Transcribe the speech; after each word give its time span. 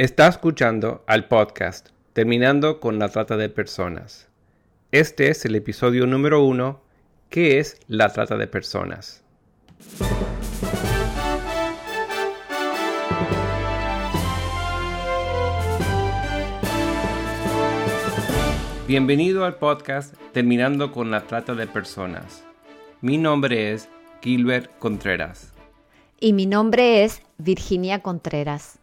Está 0.00 0.28
escuchando 0.28 1.04
al 1.06 1.28
podcast 1.28 1.90
Terminando 2.14 2.80
con 2.80 2.98
la 2.98 3.10
trata 3.10 3.36
de 3.36 3.50
personas. 3.50 4.28
Este 4.92 5.28
es 5.28 5.44
el 5.44 5.54
episodio 5.54 6.06
número 6.06 6.42
uno, 6.42 6.80
¿qué 7.28 7.58
es 7.58 7.78
la 7.86 8.10
trata 8.10 8.38
de 8.38 8.46
personas? 8.46 9.22
Bienvenido 18.88 19.44
al 19.44 19.56
podcast 19.56 20.14
Terminando 20.32 20.92
con 20.92 21.10
la 21.10 21.26
trata 21.26 21.54
de 21.54 21.66
personas. 21.66 22.42
Mi 23.02 23.18
nombre 23.18 23.74
es 23.74 23.90
Gilbert 24.22 24.70
Contreras. 24.78 25.52
Y 26.18 26.32
mi 26.32 26.46
nombre 26.46 27.04
es 27.04 27.20
Virginia 27.36 27.98
Contreras. 27.98 28.79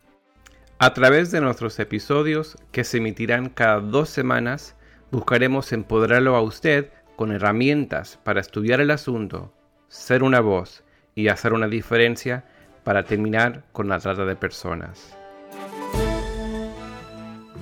A 0.79 0.93
través 0.93 1.31
de 1.31 1.41
nuestros 1.41 1.79
episodios, 1.79 2.55
que 2.71 2.83
se 2.83 2.97
emitirán 2.97 3.49
cada 3.49 3.79
dos 3.79 4.09
semanas, 4.09 4.75
buscaremos 5.09 5.73
empoderarlo 5.73 6.35
a 6.35 6.41
usted 6.43 6.91
con 7.15 7.31
herramientas 7.31 8.19
para 8.23 8.41
estudiar 8.41 8.79
el 8.79 8.91
asunto, 8.91 9.51
ser 9.87 10.21
una 10.21 10.39
voz 10.39 10.83
y 11.15 11.29
hacer 11.29 11.53
una 11.53 11.67
diferencia 11.67 12.45
para 12.83 13.05
terminar 13.05 13.63
con 13.71 13.89
la 13.89 13.97
trata 13.97 14.23
de 14.25 14.35
personas. 14.35 15.17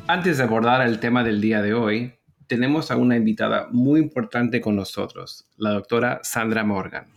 Antes 0.07 0.37
de 0.37 0.43
abordar 0.43 0.85
el 0.85 0.99
tema 0.99 1.23
del 1.23 1.39
día 1.39 1.61
de 1.61 1.73
hoy, 1.73 2.15
tenemos 2.47 2.91
a 2.91 2.97
una 2.97 3.15
invitada 3.15 3.69
muy 3.71 4.01
importante 4.01 4.59
con 4.59 4.75
nosotros, 4.75 5.47
la 5.55 5.69
doctora 5.69 6.19
Sandra 6.21 6.65
Morgan. 6.65 7.07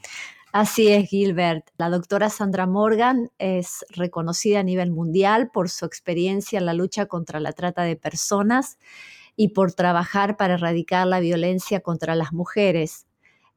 Así 0.53 0.89
es, 0.89 1.11
Gilbert. 1.11 1.69
La 1.77 1.91
doctora 1.91 2.31
Sandra 2.31 2.67
Morgan 2.67 3.31
es 3.39 3.85
reconocida 3.91 4.61
a 4.61 4.63
nivel 4.63 4.91
mundial 4.91 5.51
por 5.51 5.69
su 5.69 5.85
experiencia 5.85 6.59
en 6.59 6.65
la 6.65 6.73
lucha 6.73 7.05
contra 7.07 7.39
la 7.39 7.53
trata 7.53 7.83
de 7.83 7.97
personas 7.97 8.79
y 9.37 9.49
por 9.49 9.73
trabajar 9.75 10.39
para 10.39 10.55
erradicar 10.55 11.07
la 11.07 11.21
violencia 11.21 11.81
contra 11.81 12.15
las 12.15 12.33
mujeres. 12.33 13.07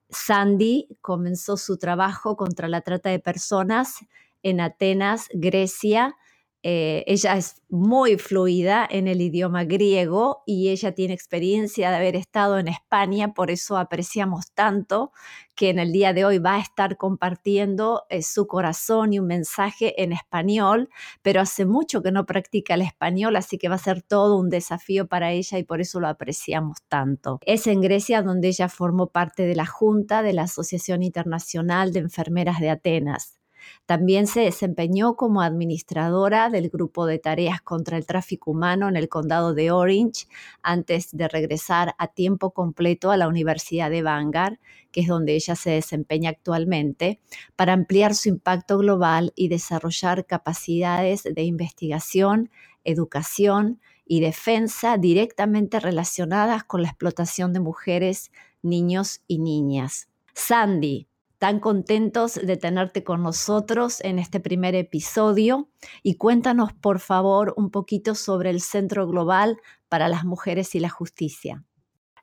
Sandy 0.09 0.89
comenzó 1.00 1.56
su 1.56 1.78
trabajo 1.78 2.36
contra 2.36 2.67
la 2.67 2.81
trata 2.81 3.09
de 3.09 3.20
personas 3.20 4.00
en 4.44 4.59
Atenas, 4.59 5.30
Grecia, 5.33 6.17
eh, 6.64 7.04
ella 7.08 7.38
es 7.38 7.62
muy 7.70 8.17
fluida 8.17 8.88
en 8.90 9.08
el 9.08 9.22
idioma 9.22 9.64
griego 9.64 10.44
y 10.45 10.70
ella 10.70 10.94
tiene 10.94 11.14
experiencia 11.14 11.90
de 11.90 11.95
haber 11.95 12.16
estado 12.16 12.59
en 12.59 12.67
España, 12.67 13.34
por 13.34 13.50
eso 13.50 13.78
apreciamos 13.78 14.52
tanto 14.54 15.12
que 15.56 15.70
en 15.70 15.80
el 15.80 15.92
día 15.92 16.14
de 16.14 16.26
hoy 16.26 16.38
va 16.38 16.56
a 16.56 16.59
estar 16.59 16.98
compartiendo 16.98 18.04
eh, 18.09 18.22
su 18.22 18.45
corazón 18.48 19.14
y 19.14 19.20
un 19.20 19.28
mensaje 19.28 20.02
en 20.04 20.14
español, 20.14 20.89
pero 21.22 21.42
hace 21.42 21.66
mucho 21.66 22.04
que 22.04 22.12
no 22.12 22.26
practica 22.26 22.76
el 22.76 22.82
español, 22.82 23.36
así 23.36 23.58
que 23.58 23.70
va 23.70 23.76
a 23.76 23.80
ser 23.80 24.02
todo 24.02 24.38
un 24.38 24.50
desafío 24.50 25.08
para 25.08 25.32
ella 25.32 25.58
y 25.58 25.64
por 25.64 25.82
eso 25.82 26.00
lo 26.00 26.08
apreciamos 26.08 26.78
tanto. 26.88 27.39
Es 27.45 27.67
en 27.67 27.82
Grecia 27.82 28.22
donde 28.22 28.50
ella 28.50 28.70
formó 28.70 29.08
parte 29.08 29.44
de 29.44 29.56
la 29.56 29.66
Junta 29.66 30.22
de 30.22 30.34
la 30.34 30.44
Asociación 30.44 31.02
Internacional 31.04 31.92
de 31.92 32.00
Enfermeras 32.00 32.59
de 32.59 32.70
Atenas. 32.70 33.41
También 33.86 34.28
se 34.28 34.42
desempeñó 34.42 35.16
como 35.16 35.42
administradora 35.42 36.50
del 36.50 36.70
grupo 36.70 37.06
de 37.06 37.20
tareas 37.20 37.62
contra 37.62 37.98
el 37.98 38.06
tráfico 38.06 38.52
humano 38.52 38.90
en 38.90 38.95
el 38.95 39.09
condado 39.09 39.54
de 39.54 39.72
Orange 39.72 40.28
antes 40.62 41.09
de 41.12 41.28
regresar 41.28 41.95
a 41.98 42.08
tiempo 42.08 42.52
completo 42.52 43.12
a 43.12 43.17
la 43.17 43.28
Universidad 43.28 43.89
de 43.89 44.02
Vanguard, 44.02 44.59
que 44.92 45.02
es 45.02 45.08
donde 45.08 45.36
ella 45.36 45.56
se 45.56 45.72
desempeña 45.72 46.30
actualmente, 46.30 47.20
para 47.56 47.73
ampliar 47.73 48.16
su 48.16 48.30
impacto 48.30 48.78
global 48.78 49.34
y 49.36 49.48
desarrollar 49.48 50.26
capacidades 50.26 51.23
de 51.23 51.44
investigación, 51.44 52.50
educación 52.84 53.80
y 54.06 54.20
defensa 54.20 54.98
directamente 54.98 55.80
relacionadas 55.80 56.64
con 56.64 56.82
la 56.82 56.89
explotación 56.89 57.54
de 57.54 57.59
mujeres, 57.59 58.32
niños 58.62 59.22
y 59.28 59.39
niñas. 59.39 60.10
Sandy, 60.33 61.08
tan 61.42 61.60
contentos 61.60 62.36
de 62.36 62.56
tenerte 62.56 63.04
con 63.04 63.24
nosotros 63.24 64.00
en 64.02 64.20
este 64.20 64.40
primer 64.40 64.76
episodio 64.76 65.72
y 66.04 66.14
cuéntanos 66.18 66.72
por 66.72 67.00
favor 67.00 67.56
un 67.58 67.72
poquito 67.72 68.14
sobre 68.14 68.52
el 68.52 68.62
Centro 68.62 69.08
Global 69.08 69.58
para 69.90 70.08
las 70.08 70.24
Mujeres 70.24 70.76
y 70.76 70.80
la 70.80 70.90
Justicia. 70.90 71.66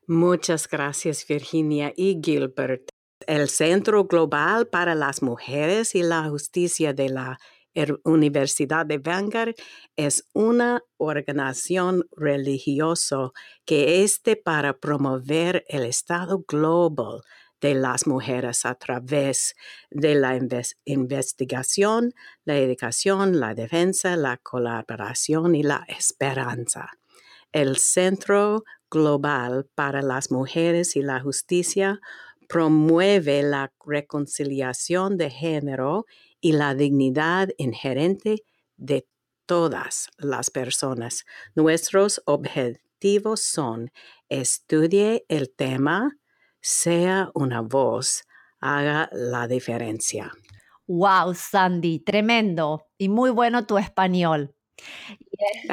Muchas 0.07 0.69
gracias 0.69 1.27
Virginia 1.27 1.91
y 1.97 2.21
Gilbert. 2.23 2.87
El 3.27 3.49
Centro 3.49 4.05
Global 4.05 4.69
para 4.69 4.95
las 4.95 5.21
Mujeres 5.21 5.95
y 5.95 6.01
la 6.01 6.29
Justicia 6.29 6.93
de 6.93 7.09
la 7.09 7.39
Universidad 8.05 8.85
de 8.85 8.99
Vanguard 8.99 9.55
es 9.97 10.29
una 10.33 10.81
organización 10.95 12.05
religiosa 12.15 13.31
que 13.65 14.01
esté 14.05 14.37
para 14.37 14.77
promover 14.77 15.65
el 15.67 15.83
Estado 15.83 16.41
global 16.47 17.21
de 17.61 17.75
las 17.75 18.07
mujeres 18.07 18.65
a 18.65 18.75
través 18.75 19.55
de 19.89 20.15
la 20.15 20.39
investigación, 20.85 22.13
la 22.45 22.57
educación, 22.57 23.39
la 23.39 23.53
defensa, 23.53 24.15
la 24.15 24.37
colaboración 24.37 25.55
y 25.55 25.63
la 25.63 25.85
esperanza. 25.87 26.91
El 27.51 27.77
Centro 27.77 28.63
Global 28.91 29.67
para 29.75 30.01
las 30.01 30.31
Mujeres 30.31 30.95
y 30.95 31.01
la 31.01 31.19
Justicia 31.19 31.99
promueve 32.47 33.43
la 33.43 33.71
reconciliación 33.85 35.17
de 35.17 35.29
género 35.29 36.05
y 36.41 36.53
la 36.53 36.73
dignidad 36.73 37.49
inherente 37.57 38.43
de 38.77 39.07
todas 39.45 40.09
las 40.17 40.49
personas. 40.49 41.25
Nuestros 41.55 42.21
objetivos 42.25 43.41
son 43.41 43.91
estudie 44.29 45.25
el 45.27 45.51
tema, 45.51 46.18
sea 46.61 47.31
una 47.33 47.61
voz, 47.61 48.23
haga 48.59 49.09
la 49.11 49.47
diferencia. 49.47 50.31
Wow, 50.87 51.35
Sandy, 51.35 51.99
tremendo 51.99 52.87
y 52.97 53.09
muy 53.09 53.29
bueno 53.29 53.65
tu 53.65 53.77
español. 53.77 54.55
y 55.63 55.67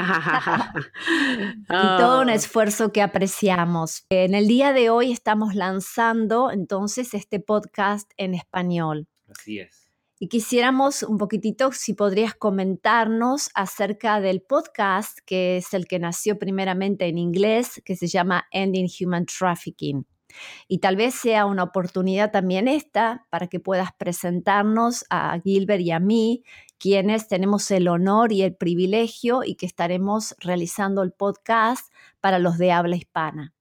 todo 1.70 2.22
un 2.22 2.30
ah. 2.30 2.34
esfuerzo 2.34 2.92
que 2.92 3.02
apreciamos. 3.02 4.04
En 4.10 4.34
el 4.34 4.46
día 4.48 4.72
de 4.72 4.90
hoy 4.90 5.12
estamos 5.12 5.54
lanzando 5.54 6.50
entonces 6.50 7.14
este 7.14 7.40
podcast 7.40 8.10
en 8.16 8.34
español. 8.34 9.08
Así 9.28 9.60
es. 9.60 9.86
Y 10.18 10.28
quisiéramos 10.28 11.02
un 11.02 11.18
poquitito, 11.18 11.72
si 11.72 11.92
podrías 11.92 12.34
comentarnos 12.34 13.50
acerca 13.54 14.18
del 14.20 14.40
podcast, 14.40 15.18
que 15.26 15.58
es 15.58 15.74
el 15.74 15.86
que 15.86 15.98
nació 15.98 16.38
primeramente 16.38 17.06
en 17.06 17.18
inglés, 17.18 17.82
que 17.84 17.96
se 17.96 18.06
llama 18.06 18.46
Ending 18.50 18.88
Human 19.00 19.26
Trafficking. 19.26 20.06
Y 20.68 20.78
tal 20.78 20.96
vez 20.96 21.14
sea 21.14 21.46
una 21.46 21.62
oportunidad 21.62 22.30
también 22.30 22.68
esta 22.68 23.26
para 23.30 23.46
que 23.46 23.60
puedas 23.60 23.90
presentarnos 23.96 25.04
a 25.10 25.38
Gilbert 25.40 25.82
y 25.82 25.90
a 25.90 26.00
mí, 26.00 26.44
quienes 26.78 27.28
tenemos 27.28 27.70
el 27.70 27.88
honor 27.88 28.32
y 28.32 28.42
el 28.42 28.54
privilegio 28.54 29.42
y 29.44 29.54
que 29.54 29.66
estaremos 29.66 30.34
realizando 30.38 31.02
el 31.02 31.12
podcast 31.12 31.92
para 32.20 32.38
los 32.38 32.58
de 32.58 32.72
habla 32.72 32.96
hispana. 32.96 33.54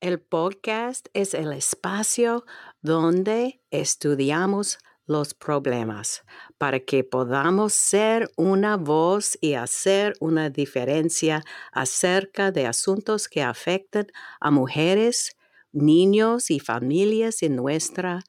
El 0.00 0.20
podcast 0.20 1.08
es 1.14 1.34
el 1.34 1.52
espacio 1.52 2.44
donde 2.80 3.60
estudiamos 3.70 4.78
los 5.06 5.34
problemas 5.34 6.24
para 6.58 6.80
que 6.80 7.04
podamos 7.04 7.74
ser 7.74 8.30
una 8.36 8.76
voz 8.76 9.36
y 9.40 9.54
hacer 9.54 10.14
una 10.20 10.48
diferencia 10.50 11.42
acerca 11.72 12.50
de 12.50 12.66
asuntos 12.66 13.28
que 13.28 13.42
afectan 13.42 14.06
a 14.40 14.50
mujeres, 14.50 15.36
niños 15.74 16.50
y 16.50 16.60
familias 16.60 17.42
en 17.42 17.56
nuestras 17.56 18.24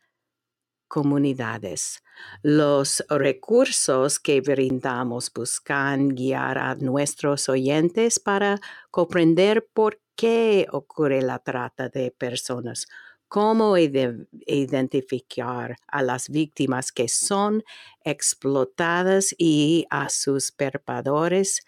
comunidades. 0.88 2.02
Los 2.42 3.04
recursos 3.10 4.20
que 4.20 4.42
brindamos 4.42 5.32
buscan 5.34 6.10
guiar 6.10 6.58
a 6.58 6.76
nuestros 6.76 7.50
oyentes 7.50 8.20
para 8.20 8.60
comprender 8.92 9.68
por 9.74 10.00
qué 10.16 10.68
ocurre 10.72 11.22
la 11.22 11.40
trata 11.40 11.90
de 11.90 12.12
personas, 12.12 12.88
cómo 13.28 13.78
identificar 13.78 15.76
a 15.88 16.02
las 16.02 16.30
víctimas 16.30 16.92
que 16.92 17.10
son 17.10 17.64
explotadas 18.04 19.36
y 19.38 19.86
a 19.90 20.10
sus 20.10 20.52
perpetradores, 20.52 21.66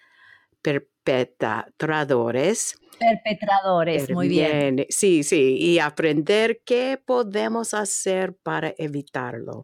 perpetradores 1.08 2.76
Perpetradores, 3.00 4.10
muy 4.10 4.28
bien. 4.28 4.86
Sí, 4.90 5.24
sí, 5.24 5.58
y 5.60 5.80
aprender 5.80 6.62
qué 6.66 7.02
podemos 7.04 7.74
hacer 7.74 8.36
para 8.36 8.74
evitarlo. 8.78 9.64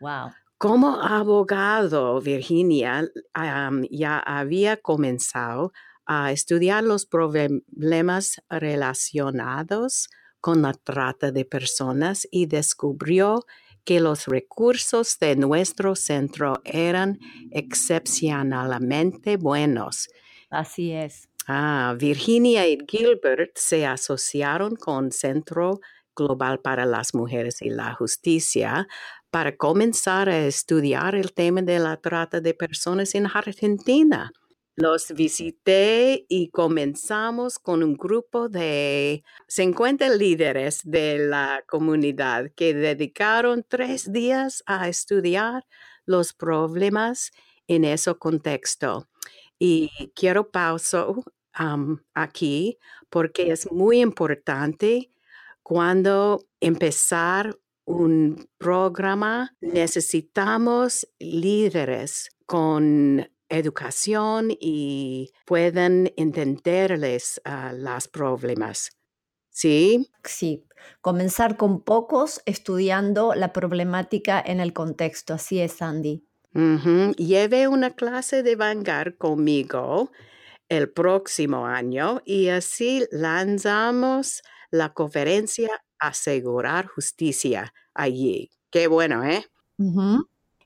Wow. 0.00 0.30
Como 0.56 1.00
abogado, 1.00 2.20
Virginia 2.20 3.08
ya 3.90 4.18
había 4.18 4.76
comenzado 4.76 5.72
a 6.06 6.32
estudiar 6.32 6.84
los 6.84 7.06
problemas 7.06 8.42
relacionados 8.48 10.08
con 10.40 10.62
la 10.62 10.72
trata 10.72 11.32
de 11.32 11.44
personas 11.44 12.26
y 12.30 12.46
descubrió 12.46 13.44
que 13.84 14.00
los 14.00 14.26
recursos 14.26 15.18
de 15.18 15.36
nuestro 15.36 15.94
centro 15.94 16.60
eran 16.64 17.18
excepcionalmente 17.50 19.36
buenos. 19.36 20.08
Así 20.50 20.92
es. 20.92 21.28
Ah, 21.46 21.96
Virginia 21.98 22.68
y 22.68 22.78
Gilbert 22.86 23.56
se 23.56 23.86
asociaron 23.86 24.76
con 24.76 25.10
Centro 25.12 25.80
Global 26.14 26.60
para 26.60 26.84
las 26.84 27.14
Mujeres 27.14 27.62
y 27.62 27.70
la 27.70 27.94
Justicia 27.94 28.86
para 29.30 29.56
comenzar 29.56 30.28
a 30.28 30.46
estudiar 30.46 31.14
el 31.14 31.32
tema 31.32 31.62
de 31.62 31.78
la 31.78 31.96
trata 31.96 32.40
de 32.40 32.52
personas 32.52 33.14
en 33.14 33.26
Argentina. 33.26 34.32
Los 34.76 35.12
visité 35.12 36.24
y 36.28 36.48
comenzamos 36.50 37.58
con 37.58 37.82
un 37.82 37.94
grupo 37.94 38.48
de 38.48 39.22
50 39.48 40.08
líderes 40.10 40.80
de 40.84 41.18
la 41.18 41.62
comunidad 41.66 42.50
que 42.56 42.74
dedicaron 42.74 43.64
tres 43.68 44.10
días 44.12 44.62
a 44.66 44.88
estudiar 44.88 45.66
los 46.06 46.32
problemas 46.32 47.30
en 47.68 47.84
ese 47.84 48.14
contexto. 48.14 49.08
Y 49.60 49.90
quiero 50.16 50.50
pauso 50.50 51.22
aquí 52.14 52.78
porque 53.10 53.52
es 53.52 53.70
muy 53.70 54.00
importante 54.00 55.10
cuando 55.62 56.46
empezar 56.60 57.56
un 57.84 58.48
programa 58.56 59.54
necesitamos 59.60 61.06
líderes 61.18 62.30
con 62.46 63.28
educación 63.50 64.48
y 64.58 65.32
pueden 65.44 66.12
entenderles 66.16 67.40
uh, 67.44 67.76
los 67.76 68.08
problemas. 68.08 68.90
¿Sí? 69.50 70.08
Sí, 70.24 70.64
comenzar 71.00 71.56
con 71.56 71.82
pocos 71.82 72.40
estudiando 72.46 73.34
la 73.34 73.52
problemática 73.52 74.40
en 74.40 74.60
el 74.60 74.72
contexto. 74.72 75.34
Así 75.34 75.60
es, 75.60 75.82
Sandy. 76.52 77.14
Lleve 77.16 77.68
una 77.68 77.90
clase 77.90 78.42
de 78.42 78.56
Vanguard 78.56 79.16
conmigo 79.16 80.10
el 80.68 80.90
próximo 80.90 81.66
año 81.66 82.22
y 82.24 82.48
así 82.48 83.04
lanzamos 83.10 84.42
la 84.70 84.92
conferencia 84.92 85.70
Asegurar 85.98 86.86
Justicia 86.86 87.72
allí. 87.94 88.50
Qué 88.70 88.86
bueno, 88.86 89.24
¿eh? 89.24 89.44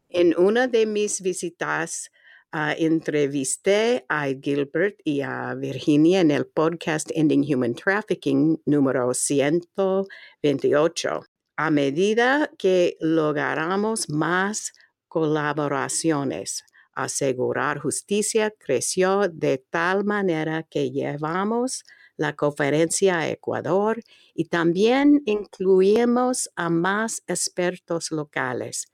En 0.08 0.38
una 0.38 0.68
de 0.68 0.86
mis 0.86 1.20
visitas 1.20 2.10
Uh, 2.54 2.70
entrevisté 2.78 4.06
a 4.08 4.28
Gilbert 4.28 5.00
y 5.02 5.22
a 5.22 5.56
Virginia 5.56 6.20
en 6.20 6.30
el 6.30 6.46
podcast 6.46 7.10
Ending 7.12 7.44
Human 7.52 7.74
Trafficking 7.74 8.62
número 8.64 9.12
128. 9.12 11.20
A 11.56 11.70
medida 11.72 12.48
que 12.56 12.96
logramos 13.00 14.08
más 14.08 14.72
colaboraciones, 15.14 16.64
asegurar 16.92 17.78
justicia 17.78 18.52
creció 18.58 19.28
de 19.28 19.58
tal 19.58 20.04
manera 20.04 20.64
que 20.64 20.90
llevamos 20.90 21.84
la 22.16 22.34
conferencia 22.34 23.20
a 23.20 23.28
Ecuador 23.28 24.02
y 24.34 24.46
también 24.46 25.22
incluimos 25.24 26.50
a 26.56 26.68
más 26.68 27.22
expertos 27.28 28.10
locales 28.10 28.88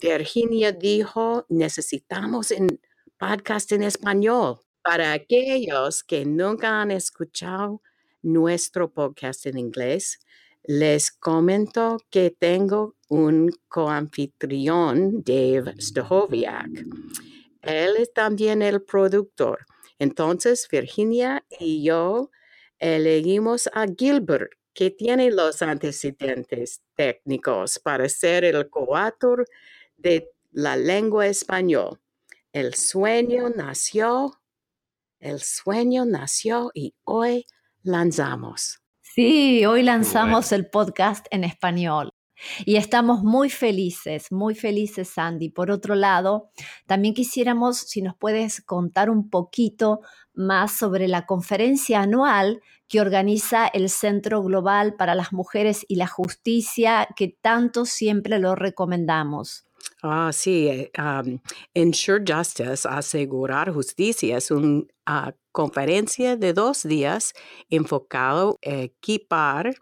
Virginia 0.00 0.72
dijo, 0.72 1.44
necesitamos 1.50 2.50
un 2.50 2.80
podcast 3.18 3.72
en 3.72 3.82
español. 3.82 4.58
Para 4.82 5.12
aquellos 5.12 6.02
que 6.02 6.24
nunca 6.24 6.80
han 6.80 6.90
escuchado 6.90 7.82
nuestro 8.22 8.90
podcast 8.90 9.44
en 9.44 9.58
inglés, 9.58 10.18
les 10.64 11.10
comento 11.10 11.98
que 12.10 12.30
tengo 12.30 12.96
un 13.08 13.50
coanfitrión, 13.68 15.22
Dave 15.22 15.74
Stahoviak. 15.78 16.86
Él 17.62 17.96
es 17.98 18.12
también 18.12 18.62
el 18.62 18.82
productor. 18.82 19.66
Entonces, 19.98 20.66
Virginia 20.70 21.44
y 21.60 21.84
yo 21.84 22.30
elegimos 22.78 23.68
a 23.72 23.86
Gilbert, 23.86 24.52
que 24.72 24.90
tiene 24.90 25.30
los 25.30 25.62
antecedentes 25.62 26.82
técnicos 26.94 27.78
para 27.78 28.08
ser 28.08 28.44
el 28.44 28.68
coautor 28.68 29.46
de 29.96 30.30
la 30.50 30.76
lengua 30.76 31.26
español. 31.26 32.00
El 32.52 32.74
sueño 32.74 33.50
nació, 33.50 34.40
el 35.20 35.40
sueño 35.40 36.04
nació 36.04 36.70
y 36.74 36.94
hoy 37.04 37.46
lanzamos. 37.82 38.83
Sí, 39.14 39.64
hoy 39.64 39.84
lanzamos 39.84 40.50
el 40.50 40.68
podcast 40.68 41.28
en 41.30 41.44
español. 41.44 42.10
Y 42.66 42.74
estamos 42.74 43.22
muy 43.22 43.48
felices, 43.48 44.32
muy 44.32 44.56
felices, 44.56 45.08
Sandy. 45.08 45.50
Por 45.50 45.70
otro 45.70 45.94
lado, 45.94 46.50
también 46.86 47.14
quisiéramos, 47.14 47.78
si 47.78 48.02
nos 48.02 48.16
puedes 48.16 48.60
contar 48.60 49.10
un 49.10 49.30
poquito 49.30 50.00
más 50.32 50.72
sobre 50.72 51.06
la 51.06 51.26
conferencia 51.26 52.00
anual 52.00 52.60
que 52.88 53.00
organiza 53.00 53.68
el 53.68 53.88
Centro 53.88 54.42
Global 54.42 54.96
para 54.96 55.14
las 55.14 55.32
Mujeres 55.32 55.86
y 55.86 55.94
la 55.94 56.08
Justicia, 56.08 57.06
que 57.14 57.28
tanto 57.40 57.84
siempre 57.84 58.40
lo 58.40 58.56
recomendamos. 58.56 59.64
Ah, 60.02 60.30
sí, 60.32 60.68
eh, 60.68 60.90
Ensure 61.74 62.24
Justice, 62.26 62.86
asegurar 62.88 63.72
justicia, 63.72 64.36
es 64.36 64.50
una 64.50 64.82
ah, 65.06 65.32
conferencia 65.52 66.36
de 66.36 66.52
dos 66.52 66.82
días 66.82 67.32
enfocado 67.70 68.58
a 68.64 68.82
equipar 68.82 69.74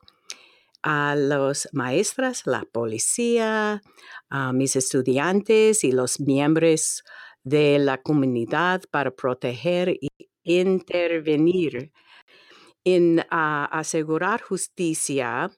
a 0.83 1.15
los 1.17 1.69
maestras, 1.73 2.43
la 2.47 2.65
policía, 2.73 3.83
a 4.31 4.53
mis 4.53 4.77
estudiantes 4.77 5.85
y 5.85 5.93
los 5.93 6.21
miembros 6.21 7.05
de 7.45 7.79
la 7.79 7.99
comunidad 8.01 8.83
para 8.91 9.11
proteger 9.11 9.91
y 10.01 10.09
intervenir. 10.45 11.93
En 12.85 13.25
ah, 13.31 13.69
asegurar 13.71 14.43
justicia, 14.43 15.51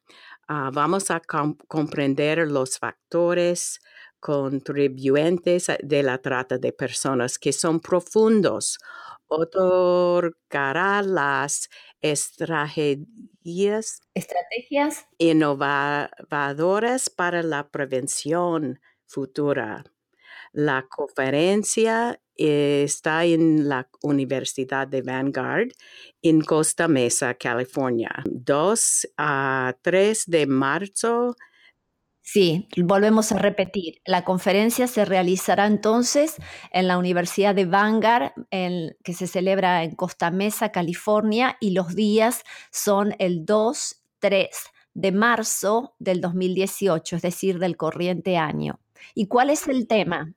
vamos 0.48 1.10
a 1.10 1.20
comprender 1.68 2.46
los 2.50 2.78
factores 2.78 3.80
contribuyentes 4.24 5.66
de 5.82 6.02
la 6.02 6.16
trata 6.16 6.56
de 6.56 6.72
personas 6.72 7.38
que 7.38 7.52
son 7.52 7.78
profundos. 7.78 8.78
Otorgará 9.26 11.02
las 11.02 11.68
estrategias, 12.00 14.00
estrategias 14.14 15.06
innovadoras 15.18 17.10
para 17.10 17.42
la 17.42 17.68
prevención 17.68 18.80
futura. 19.06 19.84
La 20.52 20.86
conferencia 20.88 22.18
está 22.34 23.26
en 23.26 23.68
la 23.68 23.90
Universidad 24.00 24.88
de 24.88 25.02
Vanguard 25.02 25.68
en 26.22 26.40
Costa 26.40 26.88
Mesa, 26.88 27.34
California. 27.34 28.22
2 28.24 29.08
a 29.18 29.76
3 29.82 30.24
de 30.28 30.46
marzo 30.46 31.36
Sí, 32.26 32.68
volvemos 32.78 33.32
a 33.32 33.38
repetir. 33.38 34.00
La 34.06 34.24
conferencia 34.24 34.86
se 34.86 35.04
realizará 35.04 35.66
entonces 35.66 36.36
en 36.72 36.88
la 36.88 36.96
Universidad 36.96 37.54
de 37.54 37.66
Vanguard, 37.66 38.32
que 38.50 39.12
se 39.12 39.26
celebra 39.26 39.84
en 39.84 39.94
Costa 39.94 40.30
Mesa, 40.30 40.72
California, 40.72 41.58
y 41.60 41.72
los 41.72 41.94
días 41.94 42.42
son 42.72 43.14
el 43.18 43.44
2, 43.44 44.02
3 44.20 44.48
de 44.94 45.12
marzo 45.12 45.96
del 45.98 46.22
2018, 46.22 47.16
es 47.16 47.22
decir, 47.22 47.58
del 47.58 47.76
corriente 47.76 48.38
año. 48.38 48.80
¿Y 49.14 49.26
cuál 49.26 49.50
es 49.50 49.68
el 49.68 49.86
tema? 49.86 50.32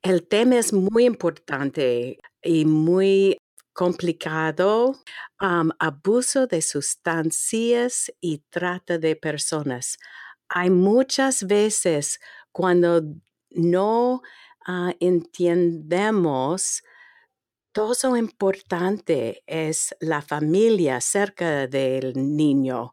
El 0.00 0.26
tema 0.26 0.56
es 0.56 0.72
muy 0.72 1.04
importante 1.04 2.18
y 2.42 2.64
muy 2.64 3.36
complicado. 3.74 4.94
abuso 5.38 6.46
de 6.46 6.62
sustancias 6.62 8.10
y 8.22 8.38
trata 8.48 8.96
de 8.96 9.16
personas 9.16 9.98
hay 10.48 10.70
muchas 10.70 11.46
veces 11.46 12.20
cuando 12.52 13.02
no 13.50 14.22
ah, 14.66 14.94
entendemos 15.00 16.82
todo 17.72 17.94
lo 18.04 18.16
importante 18.16 19.42
es 19.46 19.94
la 20.00 20.22
familia 20.22 21.00
cerca 21.00 21.66
del 21.66 22.14
niño 22.14 22.92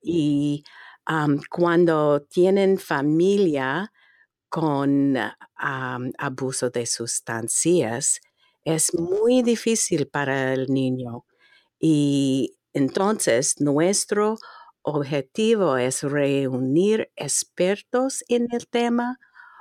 y 0.00 0.64
cuando 1.50 2.22
tienen 2.22 2.78
familia 2.78 3.92
con 4.48 5.16
abuso 5.56 6.70
de 6.70 6.86
sustancias 6.86 8.20
es 8.64 8.94
muy 8.94 9.42
difícil 9.42 10.06
para 10.06 10.52
el 10.52 10.68
niño. 10.68 11.24
Y 11.80 12.56
entonces 12.72 13.60
nuestro 13.60 14.38
objetivo 14.82 15.76
es 15.76 16.02
reunir 16.02 17.10
expertos 17.16 18.24
en 18.28 18.48
el 18.52 18.66
tema, 18.68 19.18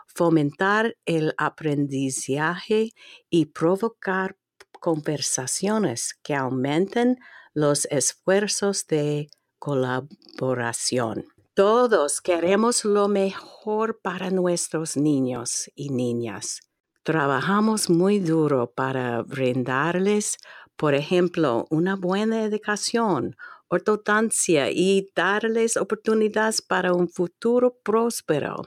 fomentar 0.07 0.97
el 1.05 1.33
aprendizaje 1.37 2.91
y 3.29 3.45
provocar 3.47 4.37
conversaciones 4.79 6.15
que 6.23 6.35
aumenten 6.35 7.17
los 7.53 7.85
esfuerzos 7.85 8.87
de 8.87 9.29
colaboración. 9.59 11.25
Todos 11.53 12.21
queremos 12.21 12.85
lo 12.85 13.07
mejor 13.07 13.99
para 14.01 14.31
nuestros 14.31 14.97
niños 14.97 15.69
y 15.75 15.89
niñas. 15.89 16.61
Trabajamos 17.03 17.89
muy 17.89 18.19
duro 18.19 18.71
para 18.73 19.21
brindarles, 19.21 20.37
por 20.75 20.95
ejemplo, 20.95 21.67
una 21.69 21.95
buena 21.95 22.43
educación, 22.43 23.35
ortodoncia 23.71 24.69
y 24.69 25.09
darles 25.15 25.77
oportunidades 25.77 26.61
para 26.61 26.93
un 26.93 27.07
futuro 27.09 27.77
próspero. 27.83 28.63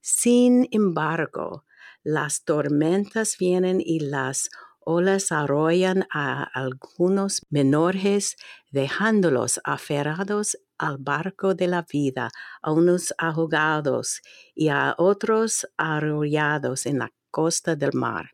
Sin 0.00 0.66
embargo, 0.72 1.64
las 2.02 2.44
tormentas 2.44 3.36
vienen 3.38 3.80
y 3.80 4.00
las 4.00 4.50
olas 4.80 5.30
arrollan 5.30 6.06
a 6.10 6.42
algunos 6.42 7.42
menores, 7.50 8.36
dejándolos 8.72 9.60
aferrados 9.64 10.58
al 10.78 10.98
barco 10.98 11.54
de 11.54 11.68
la 11.68 11.86
vida, 11.90 12.30
a 12.62 12.72
unos 12.72 13.14
ahogados 13.18 14.20
y 14.54 14.68
a 14.68 14.94
otros 14.98 15.68
arrollados 15.76 16.86
en 16.86 16.98
la 16.98 17.12
costa 17.30 17.76
del 17.76 17.92
mar. 17.94 18.30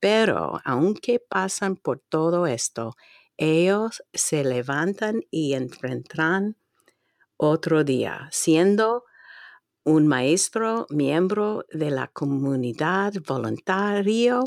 Pero 0.00 0.60
aunque 0.64 1.20
pasan 1.20 1.76
por 1.76 2.00
todo 2.08 2.46
esto, 2.46 2.96
ellos 3.40 4.02
se 4.12 4.44
levantan 4.44 5.22
y 5.30 5.54
enfrentan 5.54 6.56
otro 7.38 7.84
día, 7.84 8.28
siendo 8.30 9.04
un 9.82 10.06
maestro, 10.06 10.86
miembro 10.90 11.64
de 11.72 11.90
la 11.90 12.08
comunidad, 12.08 13.14
voluntario, 13.26 14.44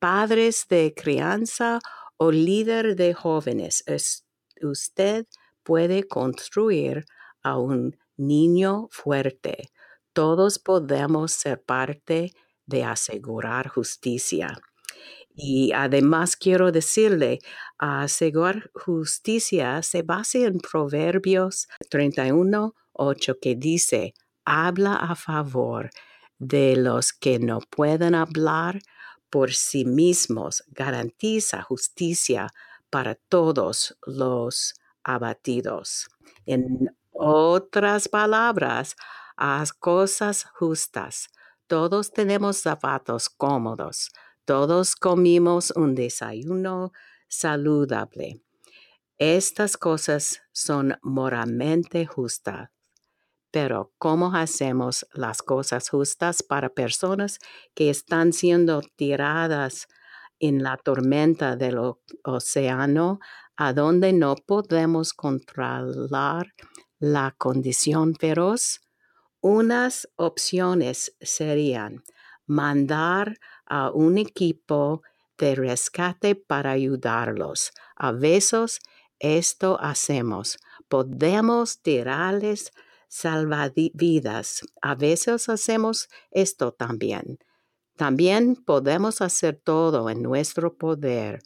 padres 0.00 0.66
de 0.68 0.92
crianza 0.92 1.78
o 2.16 2.32
líder 2.32 2.96
de 2.96 3.14
jóvenes. 3.14 3.84
usted 4.60 5.26
puede 5.62 6.08
construir 6.08 7.04
a 7.44 7.58
un 7.58 7.96
niño 8.16 8.88
fuerte. 8.90 9.70
Todos 10.12 10.58
podemos 10.58 11.30
ser 11.30 11.62
parte 11.62 12.32
de 12.66 12.82
asegurar 12.82 13.68
justicia. 13.68 14.60
Y 15.34 15.72
además 15.72 16.36
quiero 16.36 16.72
decirle, 16.72 17.38
asegurar 17.78 18.70
justicia 18.74 19.82
se 19.82 20.02
basa 20.02 20.38
en 20.38 20.58
Proverbios 20.58 21.68
31, 21.90 22.74
8 22.92 23.38
que 23.40 23.54
dice, 23.56 24.14
habla 24.44 24.96
a 24.96 25.14
favor 25.14 25.90
de 26.38 26.76
los 26.76 27.12
que 27.12 27.38
no 27.38 27.60
pueden 27.60 28.14
hablar 28.14 28.80
por 29.30 29.52
sí 29.54 29.84
mismos, 29.84 30.64
garantiza 30.68 31.62
justicia 31.62 32.48
para 32.90 33.14
todos 33.14 33.96
los 34.06 34.74
abatidos. 35.02 36.08
En 36.44 36.94
otras 37.12 38.08
palabras, 38.08 38.96
haz 39.36 39.72
cosas 39.72 40.44
justas. 40.52 41.28
Todos 41.66 42.12
tenemos 42.12 42.58
zapatos 42.58 43.30
cómodos. 43.30 44.10
Todos 44.44 44.96
comimos 44.96 45.70
un 45.76 45.94
desayuno 45.94 46.92
saludable. 47.28 48.42
Estas 49.18 49.76
cosas 49.76 50.42
son 50.50 50.98
moralmente 51.00 52.06
justas. 52.06 52.70
Pero 53.52 53.92
¿cómo 53.98 54.34
hacemos 54.34 55.06
las 55.12 55.42
cosas 55.42 55.88
justas 55.90 56.42
para 56.42 56.70
personas 56.70 57.38
que 57.74 57.88
están 57.88 58.32
siendo 58.32 58.80
tiradas 58.96 59.86
en 60.40 60.64
la 60.64 60.76
tormenta 60.76 61.54
del 61.54 61.78
océano, 62.24 63.20
a 63.56 63.72
donde 63.72 64.12
no 64.12 64.34
podemos 64.34 65.12
controlar 65.12 66.52
la 66.98 67.32
condición 67.38 68.16
feroz? 68.16 68.80
Unas 69.40 70.08
opciones 70.16 71.14
serían 71.20 72.02
mandar 72.46 73.38
a 73.66 73.90
un 73.90 74.18
equipo 74.18 75.02
de 75.38 75.54
rescate 75.54 76.34
para 76.34 76.72
ayudarlos. 76.72 77.72
A 77.96 78.12
veces 78.12 78.80
esto 79.18 79.78
hacemos. 79.80 80.58
Podemos 80.88 81.80
tirarles 81.80 82.72
salvavidas. 83.08 84.62
A 84.80 84.94
veces 84.94 85.48
hacemos 85.48 86.08
esto 86.30 86.72
también. 86.72 87.38
También 87.96 88.56
podemos 88.56 89.20
hacer 89.20 89.60
todo 89.62 90.10
en 90.10 90.22
nuestro 90.22 90.76
poder 90.76 91.42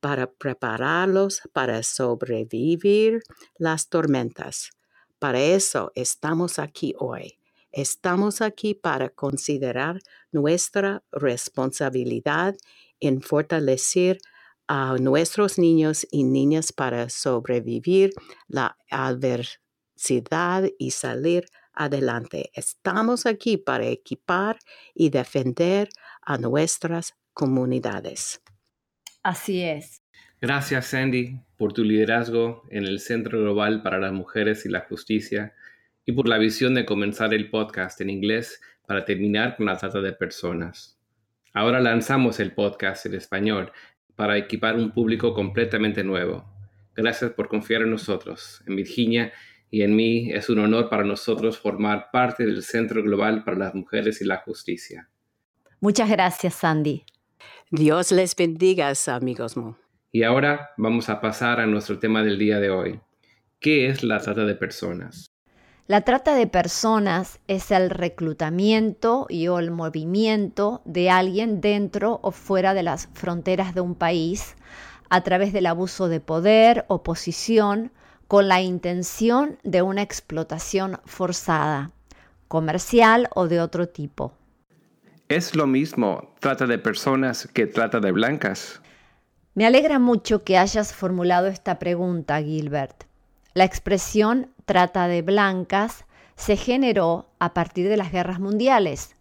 para 0.00 0.30
prepararlos 0.30 1.42
para 1.52 1.82
sobrevivir 1.82 3.22
las 3.58 3.88
tormentas. 3.88 4.70
Para 5.18 5.40
eso 5.40 5.92
estamos 5.94 6.58
aquí 6.58 6.94
hoy. 6.98 7.39
Estamos 7.72 8.40
aquí 8.40 8.74
para 8.74 9.10
considerar 9.10 10.00
nuestra 10.32 11.02
responsabilidad 11.12 12.56
en 13.00 13.22
fortalecer 13.22 14.18
a 14.66 14.96
nuestros 14.98 15.58
niños 15.58 16.06
y 16.10 16.24
niñas 16.24 16.72
para 16.72 17.08
sobrevivir 17.08 18.12
la 18.46 18.76
adversidad 18.90 20.68
y 20.78 20.92
salir 20.92 21.46
adelante. 21.72 22.50
Estamos 22.54 23.26
aquí 23.26 23.56
para 23.56 23.86
equipar 23.86 24.58
y 24.94 25.10
defender 25.10 25.88
a 26.22 26.38
nuestras 26.38 27.14
comunidades. 27.32 28.42
Así 29.22 29.62
es. 29.62 30.02
Gracias, 30.40 30.86
Sandy, 30.86 31.40
por 31.56 31.72
tu 31.72 31.84
liderazgo 31.84 32.62
en 32.70 32.84
el 32.84 33.00
Centro 33.00 33.40
Global 33.40 33.82
para 33.82 33.98
las 33.98 34.12
Mujeres 34.12 34.64
y 34.64 34.68
la 34.70 34.80
Justicia 34.80 35.54
y 36.10 36.12
por 36.12 36.28
la 36.28 36.38
visión 36.38 36.74
de 36.74 36.84
comenzar 36.84 37.32
el 37.32 37.50
podcast 37.50 38.00
en 38.00 38.10
inglés 38.10 38.60
para 38.84 39.04
terminar 39.04 39.56
con 39.56 39.66
la 39.66 39.76
trata 39.76 40.00
de 40.00 40.12
personas. 40.12 40.98
Ahora 41.52 41.78
lanzamos 41.78 42.40
el 42.40 42.50
podcast 42.52 43.06
en 43.06 43.14
español 43.14 43.70
para 44.16 44.36
equipar 44.36 44.74
un 44.74 44.90
público 44.90 45.32
completamente 45.34 46.02
nuevo. 46.02 46.44
Gracias 46.96 47.30
por 47.30 47.46
confiar 47.46 47.82
en 47.82 47.90
nosotros. 47.90 48.60
En 48.66 48.74
Virginia 48.74 49.32
y 49.70 49.82
en 49.82 49.94
mí 49.94 50.32
es 50.32 50.48
un 50.48 50.58
honor 50.58 50.88
para 50.88 51.04
nosotros 51.04 51.58
formar 51.58 52.08
parte 52.12 52.44
del 52.44 52.64
Centro 52.64 53.04
Global 53.04 53.44
para 53.44 53.56
las 53.56 53.74
Mujeres 53.76 54.20
y 54.20 54.24
la 54.24 54.38
Justicia. 54.38 55.08
Muchas 55.80 56.10
gracias, 56.10 56.54
Sandy. 56.54 57.04
Dios 57.70 58.10
les 58.10 58.34
bendiga, 58.34 58.92
amigos. 59.06 59.54
Y 60.10 60.24
ahora 60.24 60.70
vamos 60.76 61.08
a 61.08 61.20
pasar 61.20 61.60
a 61.60 61.66
nuestro 61.66 62.00
tema 62.00 62.24
del 62.24 62.36
día 62.36 62.58
de 62.58 62.70
hoy. 62.70 63.00
¿Qué 63.60 63.86
es 63.86 64.02
la 64.02 64.18
trata 64.18 64.44
de 64.44 64.56
personas? 64.56 65.30
La 65.90 66.02
trata 66.02 66.36
de 66.36 66.46
personas 66.46 67.40
es 67.48 67.72
el 67.72 67.90
reclutamiento 67.90 69.26
y 69.28 69.48
o 69.48 69.58
el 69.58 69.72
movimiento 69.72 70.82
de 70.84 71.10
alguien 71.10 71.60
dentro 71.60 72.20
o 72.22 72.30
fuera 72.30 72.74
de 72.74 72.84
las 72.84 73.08
fronteras 73.14 73.74
de 73.74 73.80
un 73.80 73.96
país 73.96 74.54
a 75.08 75.22
través 75.22 75.52
del 75.52 75.66
abuso 75.66 76.06
de 76.06 76.20
poder 76.20 76.84
o 76.86 77.02
posición 77.02 77.90
con 78.28 78.46
la 78.46 78.60
intención 78.60 79.58
de 79.64 79.82
una 79.82 80.02
explotación 80.02 81.00
forzada, 81.06 81.90
comercial 82.46 83.28
o 83.34 83.48
de 83.48 83.60
otro 83.60 83.88
tipo. 83.88 84.32
¿Es 85.28 85.56
lo 85.56 85.66
mismo 85.66 86.36
trata 86.38 86.68
de 86.68 86.78
personas 86.78 87.48
que 87.52 87.66
trata 87.66 87.98
de 87.98 88.12
blancas? 88.12 88.80
Me 89.56 89.66
alegra 89.66 89.98
mucho 89.98 90.44
que 90.44 90.56
hayas 90.56 90.94
formulado 90.94 91.48
esta 91.48 91.80
pregunta, 91.80 92.40
Gilbert. 92.40 93.10
La 93.54 93.64
expresión 93.64 94.52
trata 94.70 95.08
de 95.08 95.20
blancas 95.22 96.04
se 96.36 96.56
generó 96.56 97.26
a 97.40 97.54
partir 97.54 97.88
de 97.88 97.96
las 97.96 98.12
guerras 98.12 98.38
mundiales, 98.38 99.16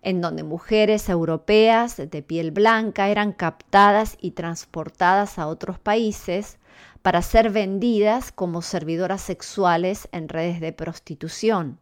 en 0.00 0.22
donde 0.22 0.42
mujeres 0.42 1.10
europeas 1.10 1.98
de 1.98 2.22
piel 2.22 2.50
blanca 2.50 3.10
eran 3.10 3.34
captadas 3.34 4.16
y 4.22 4.30
transportadas 4.30 5.38
a 5.38 5.48
otros 5.48 5.78
países 5.78 6.56
para 7.02 7.20
ser 7.20 7.50
vendidas 7.50 8.32
como 8.32 8.62
servidoras 8.62 9.20
sexuales 9.20 10.08
en 10.12 10.30
redes 10.30 10.60
de 10.60 10.72
prostitución. 10.72 11.78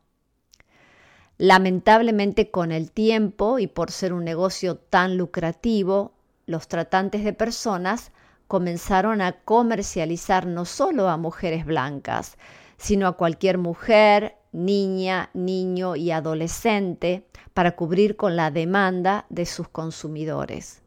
Lamentablemente 1.38 2.50
con 2.50 2.72
el 2.72 2.90
tiempo 2.90 3.60
y 3.60 3.68
por 3.68 3.92
ser 3.92 4.12
un 4.12 4.24
negocio 4.24 4.74
tan 4.76 5.16
lucrativo, 5.16 6.14
los 6.46 6.66
tratantes 6.66 7.22
de 7.22 7.32
personas 7.32 8.10
comenzaron 8.48 9.20
a 9.20 9.38
comercializar 9.44 10.46
no 10.46 10.64
solo 10.64 11.08
a 11.08 11.16
mujeres 11.16 11.64
blancas, 11.64 12.36
sino 12.76 13.06
a 13.06 13.16
cualquier 13.16 13.58
mujer, 13.58 14.36
niña, 14.52 15.30
niño 15.34 15.96
y 15.96 16.10
adolescente 16.10 17.26
para 17.52 17.76
cubrir 17.76 18.16
con 18.16 18.36
la 18.36 18.50
demanda 18.50 19.26
de 19.28 19.46
sus 19.46 19.68
consumidores. 19.68 20.82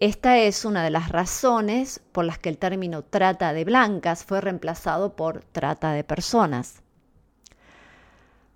Esta 0.00 0.38
es 0.38 0.64
una 0.64 0.82
de 0.82 0.90
las 0.90 1.08
razones 1.08 2.00
por 2.12 2.24
las 2.24 2.38
que 2.38 2.48
el 2.48 2.58
término 2.58 3.02
trata 3.04 3.52
de 3.52 3.64
blancas 3.64 4.24
fue 4.24 4.40
reemplazado 4.40 5.14
por 5.14 5.44
trata 5.44 5.92
de 5.92 6.02
personas. 6.04 6.82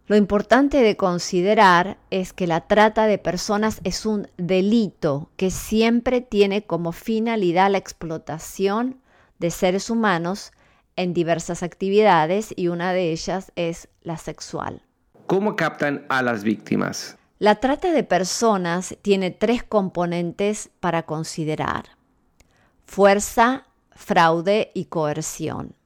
Lo 0.08 0.16
importante 0.16 0.78
de 0.78 0.96
considerar 0.96 1.98
es 2.10 2.32
que 2.32 2.46
la 2.46 2.62
trata 2.66 3.06
de 3.06 3.18
personas 3.18 3.80
es 3.84 4.06
un 4.06 4.28
delito 4.36 5.30
que 5.36 5.50
siempre 5.50 6.22
tiene 6.22 6.64
como 6.64 6.92
finalidad 6.92 7.70
la 7.70 7.78
explotación 7.78 9.00
de 9.38 9.50
seres 9.50 9.90
humanos 9.90 10.52
en 10.98 11.14
diversas 11.14 11.62
actividades 11.62 12.52
y 12.56 12.66
una 12.66 12.92
de 12.92 13.12
ellas 13.12 13.52
es 13.54 13.88
la 14.02 14.16
sexual. 14.16 14.82
¿Cómo 15.28 15.54
captan 15.54 16.04
a 16.08 16.22
las 16.22 16.42
víctimas? 16.42 17.16
La 17.38 17.54
trata 17.54 17.92
de 17.92 18.02
personas 18.02 18.96
tiene 19.00 19.30
tres 19.30 19.62
componentes 19.62 20.70
para 20.80 21.04
considerar. 21.04 21.84
Fuerza, 22.84 23.68
fraude 23.92 24.72
y 24.74 24.86
coerción. 24.86 25.76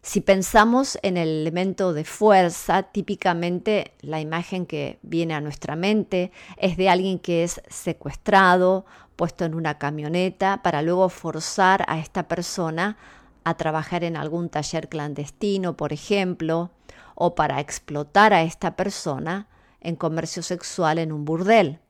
Si 0.00 0.22
pensamos 0.22 0.98
en 1.02 1.18
el 1.18 1.28
elemento 1.28 1.92
de 1.92 2.04
fuerza, 2.04 2.84
típicamente 2.84 3.92
la 4.00 4.22
imagen 4.22 4.64
que 4.64 4.98
viene 5.02 5.34
a 5.34 5.42
nuestra 5.42 5.76
mente 5.76 6.32
es 6.56 6.78
de 6.78 6.88
alguien 6.88 7.18
que 7.18 7.44
es 7.44 7.60
secuestrado, 7.68 8.86
puesto 9.16 9.44
en 9.44 9.54
una 9.54 9.76
camioneta, 9.76 10.62
para 10.62 10.80
luego 10.80 11.10
forzar 11.10 11.84
a 11.88 11.98
esta 11.98 12.26
persona 12.26 12.96
a 13.48 13.56
trabajar 13.56 14.04
en 14.04 14.16
algún 14.16 14.48
taller 14.48 14.88
clandestino, 14.88 15.76
por 15.76 15.92
ejemplo, 15.92 16.70
o 17.14 17.34
para 17.34 17.60
explotar 17.60 18.32
a 18.32 18.42
esta 18.42 18.76
persona 18.76 19.48
en 19.80 19.96
comercio 19.96 20.42
sexual 20.42 20.98
en 20.98 21.12
un 21.12 21.24
burdel. 21.24 21.80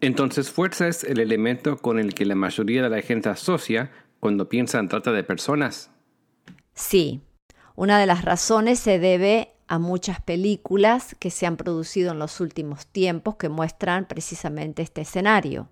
Entonces, 0.00 0.50
fuerza 0.50 0.88
es 0.88 1.04
el 1.04 1.20
elemento 1.20 1.78
con 1.78 1.98
el 1.98 2.14
que 2.14 2.24
la 2.24 2.34
mayoría 2.34 2.82
de 2.82 2.90
la 2.90 3.02
gente 3.02 3.28
asocia 3.28 3.90
cuando 4.20 4.48
piensa 4.48 4.78
en 4.78 4.88
trata 4.88 5.12
de 5.12 5.24
personas. 5.24 5.90
Sí, 6.74 7.22
una 7.76 7.98
de 7.98 8.06
las 8.06 8.24
razones 8.24 8.78
se 8.78 8.98
debe 8.98 9.52
a 9.68 9.78
muchas 9.78 10.20
películas 10.20 11.14
que 11.18 11.30
se 11.30 11.46
han 11.46 11.56
producido 11.56 12.12
en 12.12 12.18
los 12.18 12.40
últimos 12.40 12.86
tiempos 12.86 13.36
que 13.36 13.48
muestran 13.48 14.06
precisamente 14.06 14.82
este 14.82 15.02
escenario. 15.02 15.68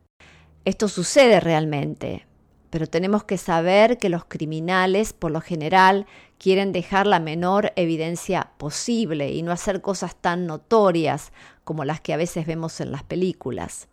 Esto 0.64 0.88
sucede 0.88 1.40
realmente, 1.40 2.26
pero 2.70 2.86
tenemos 2.86 3.24
que 3.24 3.38
saber 3.38 3.98
que 3.98 4.08
los 4.08 4.24
criminales, 4.24 5.12
por 5.12 5.30
lo 5.30 5.40
general, 5.40 6.06
quieren 6.38 6.72
dejar 6.72 7.06
la 7.06 7.20
menor 7.20 7.72
evidencia 7.76 8.50
posible 8.58 9.32
y 9.32 9.42
no 9.42 9.52
hacer 9.52 9.80
cosas 9.80 10.16
tan 10.16 10.46
notorias 10.46 11.32
como 11.64 11.84
las 11.84 12.00
que 12.00 12.12
a 12.12 12.16
veces 12.16 12.46
vemos 12.46 12.80
en 12.80 12.92
las 12.92 13.02
películas. 13.02 13.88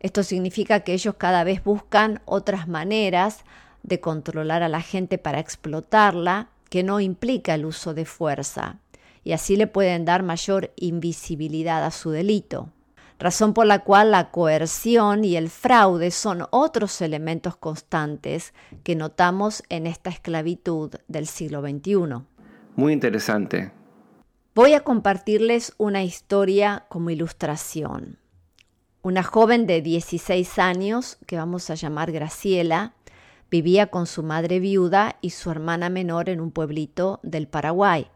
Esto 0.00 0.22
significa 0.22 0.80
que 0.80 0.92
ellos 0.92 1.14
cada 1.16 1.44
vez 1.44 1.62
buscan 1.62 2.22
otras 2.24 2.68
maneras 2.68 3.44
de 3.82 4.00
controlar 4.00 4.62
a 4.62 4.68
la 4.68 4.80
gente 4.80 5.18
para 5.18 5.40
explotarla 5.40 6.48
que 6.68 6.82
no 6.82 7.00
implica 7.00 7.54
el 7.54 7.64
uso 7.64 7.94
de 7.94 8.04
fuerza, 8.04 8.78
y 9.24 9.32
así 9.32 9.56
le 9.56 9.66
pueden 9.66 10.04
dar 10.04 10.22
mayor 10.22 10.72
invisibilidad 10.76 11.84
a 11.84 11.90
su 11.90 12.10
delito 12.10 12.70
razón 13.20 13.52
por 13.52 13.66
la 13.66 13.84
cual 13.84 14.10
la 14.10 14.30
coerción 14.30 15.24
y 15.24 15.36
el 15.36 15.50
fraude 15.50 16.10
son 16.10 16.46
otros 16.50 17.00
elementos 17.02 17.54
constantes 17.56 18.54
que 18.82 18.96
notamos 18.96 19.62
en 19.68 19.86
esta 19.86 20.10
esclavitud 20.10 20.94
del 21.06 21.26
siglo 21.26 21.60
XXI. 21.60 22.24
Muy 22.74 22.92
interesante. 22.92 23.72
Voy 24.54 24.72
a 24.72 24.80
compartirles 24.80 25.74
una 25.76 26.02
historia 26.02 26.86
como 26.88 27.10
ilustración. 27.10 28.18
Una 29.02 29.22
joven 29.22 29.66
de 29.66 29.82
16 29.82 30.58
años, 30.58 31.18
que 31.26 31.36
vamos 31.36 31.70
a 31.70 31.74
llamar 31.74 32.12
Graciela, 32.12 32.94
vivía 33.50 33.88
con 33.88 34.06
su 34.06 34.22
madre 34.22 34.60
viuda 34.60 35.16
y 35.20 35.30
su 35.30 35.50
hermana 35.50 35.90
menor 35.90 36.28
en 36.28 36.40
un 36.40 36.50
pueblito 36.50 37.20
del 37.22 37.48
Paraguay. 37.48 38.08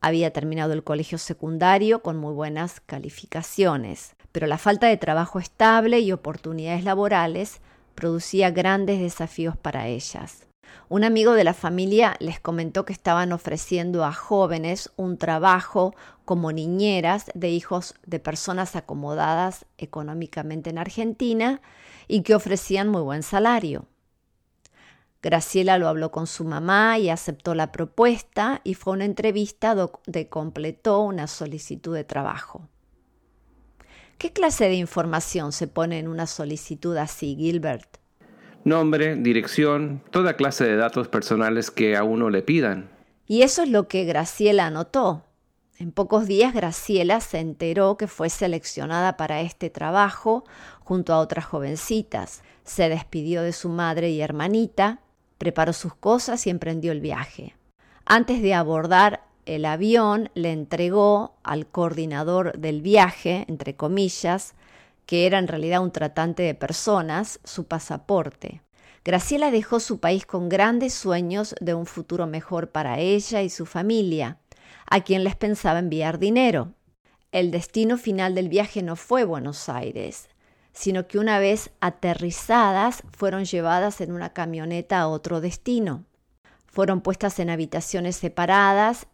Había 0.00 0.32
terminado 0.32 0.72
el 0.72 0.84
colegio 0.84 1.18
secundario 1.18 2.02
con 2.02 2.16
muy 2.16 2.32
buenas 2.32 2.80
calificaciones 2.80 4.14
pero 4.32 4.46
la 4.46 4.58
falta 4.58 4.86
de 4.86 4.96
trabajo 4.96 5.38
estable 5.38 6.00
y 6.00 6.12
oportunidades 6.12 6.84
laborales 6.84 7.60
producía 7.94 8.50
grandes 8.50 9.00
desafíos 9.00 9.56
para 9.56 9.88
ellas. 9.88 10.46
Un 10.88 11.02
amigo 11.02 11.32
de 11.32 11.44
la 11.44 11.54
familia 11.54 12.16
les 12.20 12.38
comentó 12.38 12.84
que 12.84 12.92
estaban 12.92 13.32
ofreciendo 13.32 14.04
a 14.04 14.12
jóvenes 14.12 14.92
un 14.96 15.18
trabajo 15.18 15.94
como 16.24 16.52
niñeras 16.52 17.26
de 17.34 17.50
hijos 17.50 17.94
de 18.06 18.20
personas 18.20 18.76
acomodadas 18.76 19.66
económicamente 19.78 20.70
en 20.70 20.78
Argentina 20.78 21.60
y 22.06 22.22
que 22.22 22.36
ofrecían 22.36 22.88
muy 22.88 23.02
buen 23.02 23.24
salario. 23.24 23.86
Graciela 25.22 25.76
lo 25.76 25.88
habló 25.88 26.10
con 26.10 26.26
su 26.26 26.44
mamá 26.44 26.98
y 26.98 27.10
aceptó 27.10 27.54
la 27.54 27.72
propuesta 27.72 28.62
y 28.64 28.74
fue 28.74 28.94
una 28.94 29.04
entrevista 29.04 29.74
donde 29.74 30.28
completó 30.28 31.00
una 31.02 31.26
solicitud 31.26 31.94
de 31.94 32.04
trabajo. 32.04 32.68
¿Qué 34.16 34.32
clase 34.32 34.64
de 34.64 34.74
información 34.74 35.52
se 35.52 35.66
pone 35.66 35.98
en 35.98 36.08
una 36.08 36.26
solicitud 36.26 36.96
así, 36.96 37.36
Gilbert? 37.38 37.98
Nombre, 38.64 39.16
dirección, 39.16 40.02
toda 40.10 40.36
clase 40.36 40.64
de 40.64 40.76
datos 40.76 41.08
personales 41.08 41.70
que 41.70 41.96
a 41.96 42.04
uno 42.04 42.28
le 42.30 42.42
pidan. 42.42 42.90
Y 43.26 43.42
eso 43.42 43.62
es 43.62 43.70
lo 43.70 43.88
que 43.88 44.04
Graciela 44.04 44.66
anotó. 44.66 45.24
En 45.78 45.92
pocos 45.92 46.26
días 46.26 46.52
Graciela 46.52 47.20
se 47.20 47.38
enteró 47.38 47.96
que 47.96 48.06
fue 48.06 48.28
seleccionada 48.28 49.16
para 49.16 49.40
este 49.40 49.70
trabajo 49.70 50.44
junto 50.80 51.14
a 51.14 51.18
otras 51.18 51.46
jovencitas. 51.46 52.42
Se 52.64 52.90
despidió 52.90 53.42
de 53.42 53.52
su 53.52 53.70
madre 53.70 54.10
y 54.10 54.20
hermanita, 54.20 55.00
preparó 55.40 55.72
sus 55.72 55.94
cosas 55.94 56.46
y 56.46 56.50
emprendió 56.50 56.92
el 56.92 57.00
viaje. 57.00 57.56
Antes 58.04 58.42
de 58.42 58.52
abordar 58.52 59.22
el 59.46 59.64
avión 59.64 60.28
le 60.34 60.52
entregó 60.52 61.34
al 61.42 61.66
coordinador 61.66 62.58
del 62.58 62.82
viaje, 62.82 63.46
entre 63.48 63.74
comillas, 63.74 64.54
que 65.06 65.24
era 65.24 65.38
en 65.38 65.48
realidad 65.48 65.82
un 65.82 65.92
tratante 65.92 66.42
de 66.42 66.54
personas, 66.54 67.40
su 67.42 67.64
pasaporte. 67.64 68.60
Graciela 69.02 69.50
dejó 69.50 69.80
su 69.80 69.98
país 69.98 70.26
con 70.26 70.50
grandes 70.50 70.92
sueños 70.92 71.54
de 71.58 71.72
un 71.72 71.86
futuro 71.86 72.26
mejor 72.26 72.68
para 72.68 72.98
ella 72.98 73.40
y 73.40 73.48
su 73.48 73.64
familia, 73.64 74.36
a 74.90 75.00
quien 75.00 75.24
les 75.24 75.36
pensaba 75.36 75.78
enviar 75.78 76.18
dinero. 76.18 76.74
El 77.32 77.50
destino 77.50 77.96
final 77.96 78.34
del 78.34 78.50
viaje 78.50 78.82
no 78.82 78.94
fue 78.94 79.24
Buenos 79.24 79.70
Aires, 79.70 80.28
sino 80.72 81.06
que 81.06 81.18
una 81.18 81.38
vez 81.38 81.70
aterrizadas 81.80 83.02
fueron 83.16 83.44
llevadas 83.44 84.00
en 84.00 84.12
una 84.12 84.32
camioneta 84.32 85.00
a 85.00 85.08
otro 85.08 85.40
destino. 85.40 86.04
Fueron 86.66 87.00
puestas 87.00 87.38
en 87.38 87.50
habitaciones 87.50 88.16
separadas 88.16 89.06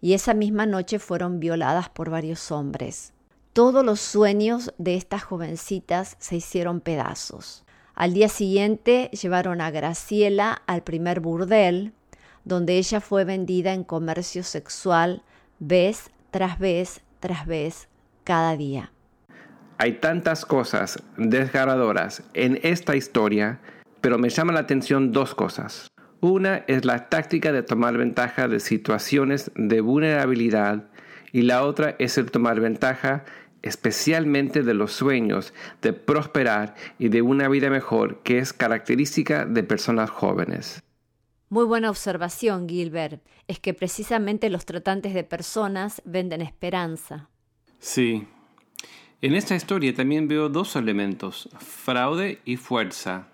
y 0.00 0.14
esa 0.14 0.34
misma 0.34 0.66
noche 0.66 0.98
fueron 0.98 1.40
violadas 1.40 1.88
por 1.88 2.10
varios 2.10 2.50
hombres. 2.50 3.12
Todos 3.52 3.84
los 3.84 4.00
sueños 4.00 4.72
de 4.78 4.96
estas 4.96 5.22
jovencitas 5.22 6.16
se 6.18 6.36
hicieron 6.36 6.80
pedazos. 6.80 7.64
Al 7.94 8.14
día 8.14 8.28
siguiente 8.28 9.10
llevaron 9.12 9.60
a 9.60 9.70
Graciela 9.70 10.62
al 10.66 10.82
primer 10.82 11.20
burdel, 11.20 11.92
donde 12.44 12.78
ella 12.78 13.00
fue 13.00 13.24
vendida 13.24 13.74
en 13.74 13.84
comercio 13.84 14.42
sexual 14.42 15.22
vez 15.58 16.10
tras 16.30 16.58
vez 16.58 17.02
tras 17.20 17.46
vez 17.46 17.88
cada 18.24 18.56
día. 18.56 18.90
Hay 19.82 19.94
tantas 19.94 20.46
cosas 20.46 21.02
desgarradoras 21.16 22.22
en 22.34 22.60
esta 22.62 22.94
historia, 22.94 23.58
pero 24.00 24.16
me 24.16 24.28
llama 24.28 24.52
la 24.52 24.60
atención 24.60 25.10
dos 25.10 25.34
cosas. 25.34 25.88
Una 26.20 26.58
es 26.68 26.84
la 26.84 27.08
táctica 27.08 27.50
de 27.50 27.64
tomar 27.64 27.98
ventaja 27.98 28.46
de 28.46 28.60
situaciones 28.60 29.50
de 29.56 29.80
vulnerabilidad 29.80 30.84
y 31.32 31.42
la 31.42 31.64
otra 31.64 31.96
es 31.98 32.16
el 32.16 32.30
tomar 32.30 32.60
ventaja 32.60 33.24
especialmente 33.62 34.62
de 34.62 34.72
los 34.72 34.92
sueños 34.92 35.52
de 35.80 35.92
prosperar 35.92 36.76
y 37.00 37.08
de 37.08 37.22
una 37.22 37.48
vida 37.48 37.68
mejor 37.68 38.22
que 38.22 38.38
es 38.38 38.52
característica 38.52 39.46
de 39.46 39.64
personas 39.64 40.10
jóvenes. 40.10 40.80
Muy 41.48 41.64
buena 41.64 41.90
observación, 41.90 42.68
Gilbert. 42.68 43.20
Es 43.48 43.58
que 43.58 43.74
precisamente 43.74 44.48
los 44.48 44.64
tratantes 44.64 45.12
de 45.12 45.24
personas 45.24 46.02
venden 46.04 46.40
esperanza. 46.40 47.30
Sí. 47.80 48.28
En 49.22 49.36
esta 49.36 49.54
historia 49.54 49.94
también 49.94 50.26
veo 50.26 50.48
dos 50.48 50.74
elementos, 50.74 51.48
fraude 51.60 52.40
y 52.44 52.56
fuerza. 52.56 53.28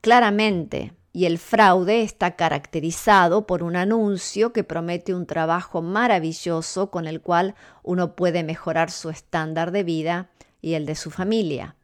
Claramente, 0.00 0.92
y 1.12 1.26
el 1.26 1.38
fraude 1.38 2.02
está 2.02 2.34
caracterizado 2.34 3.46
por 3.46 3.62
un 3.62 3.76
anuncio 3.76 4.52
que 4.52 4.64
promete 4.64 5.14
un 5.14 5.26
trabajo 5.26 5.82
maravilloso 5.82 6.90
con 6.90 7.06
el 7.06 7.20
cual 7.20 7.54
uno 7.84 8.16
puede 8.16 8.42
mejorar 8.42 8.90
su 8.90 9.08
estándar 9.08 9.70
de 9.70 9.84
vida 9.84 10.30
y 10.60 10.74
el 10.74 10.84
de 10.84 10.96
su 10.96 11.12
familia. 11.12 11.76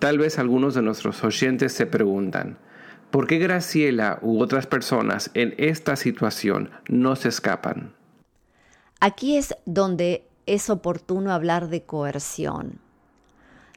Tal 0.00 0.18
vez 0.18 0.36
algunos 0.40 0.74
de 0.74 0.82
nuestros 0.82 1.22
oyentes 1.22 1.72
se 1.72 1.86
preguntan, 1.86 2.58
¿por 3.12 3.28
qué 3.28 3.38
Graciela 3.38 4.18
u 4.22 4.40
otras 4.40 4.66
personas 4.66 5.30
en 5.34 5.54
esta 5.56 5.94
situación 5.94 6.70
no 6.88 7.14
se 7.14 7.28
escapan? 7.28 7.94
Aquí 8.98 9.36
es 9.36 9.54
donde 9.66 10.26
es 10.46 10.70
oportuno 10.70 11.32
hablar 11.32 11.68
de 11.68 11.82
coerción. 11.82 12.80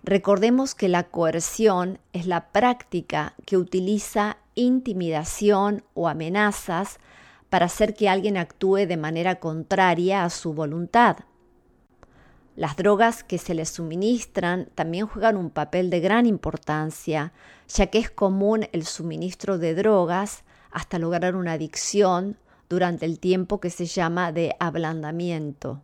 Recordemos 0.04 0.76
que 0.76 0.88
la 0.88 1.04
coerción 1.04 2.00
es 2.14 2.28
la 2.28 2.52
práctica 2.52 3.34
que 3.46 3.58
utiliza 3.58 4.38
intimidación 4.56 5.84
o 5.94 6.08
amenazas 6.08 7.00
para 7.50 7.66
hacer 7.66 7.94
que 7.94 8.10
alguien 8.10 8.38
actúe 8.38 8.88
de 8.88 8.98
manera 8.98 9.36
contraria 9.40 10.24
a 10.24 10.30
su 10.30 10.54
voluntad. 10.54 11.18
Las 12.56 12.76
drogas 12.76 13.24
que 13.24 13.38
se 13.38 13.54
les 13.54 13.70
suministran 13.70 14.70
también 14.74 15.08
juegan 15.08 15.38
un 15.38 15.52
papel 15.52 15.90
de 15.90 16.00
gran 16.00 16.26
importancia, 16.26 17.34
ya 17.68 17.88
que 17.88 18.00
es 18.00 18.10
común 18.10 18.68
el 18.72 18.86
suministro 18.86 19.58
de 19.58 19.76
drogas 19.76 20.44
hasta 20.72 21.00
lograr 21.00 21.36
una 21.36 21.54
adicción 21.54 22.38
durante 22.70 23.06
el 23.06 23.20
tiempo 23.20 23.60
que 23.60 23.70
se 23.70 23.86
llama 23.86 24.32
de 24.32 24.56
ablandamiento. 24.60 25.84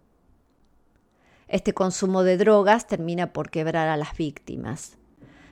Este 1.47 1.73
consumo 1.73 2.23
de 2.23 2.37
drogas 2.37 2.87
termina 2.87 3.33
por 3.33 3.49
quebrar 3.49 3.87
a 3.87 3.97
las 3.97 4.15
víctimas. 4.17 4.97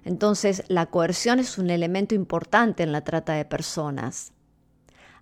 Entonces, 0.04 0.63
la 0.67 0.88
coerción 0.88 1.39
es 1.39 1.58
un 1.58 1.69
elemento 1.69 2.15
importante 2.15 2.84
en 2.84 2.91
la 2.91 3.01
trata 3.01 3.34
de 3.34 3.45
personas. 3.45 4.34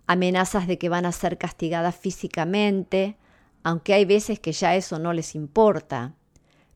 Amenazas 0.08 0.68
de 0.68 0.78
que 0.78 0.90
van 0.90 1.06
a 1.06 1.12
ser 1.12 1.38
castigadas 1.38 1.96
físicamente, 1.96 3.18
aunque 3.64 3.94
hay 3.94 4.06
veces 4.06 4.40
que 4.40 4.54
ya 4.54 4.76
eso 4.76 5.00
no 5.00 5.14
les 5.14 5.36
importa, 5.36 6.14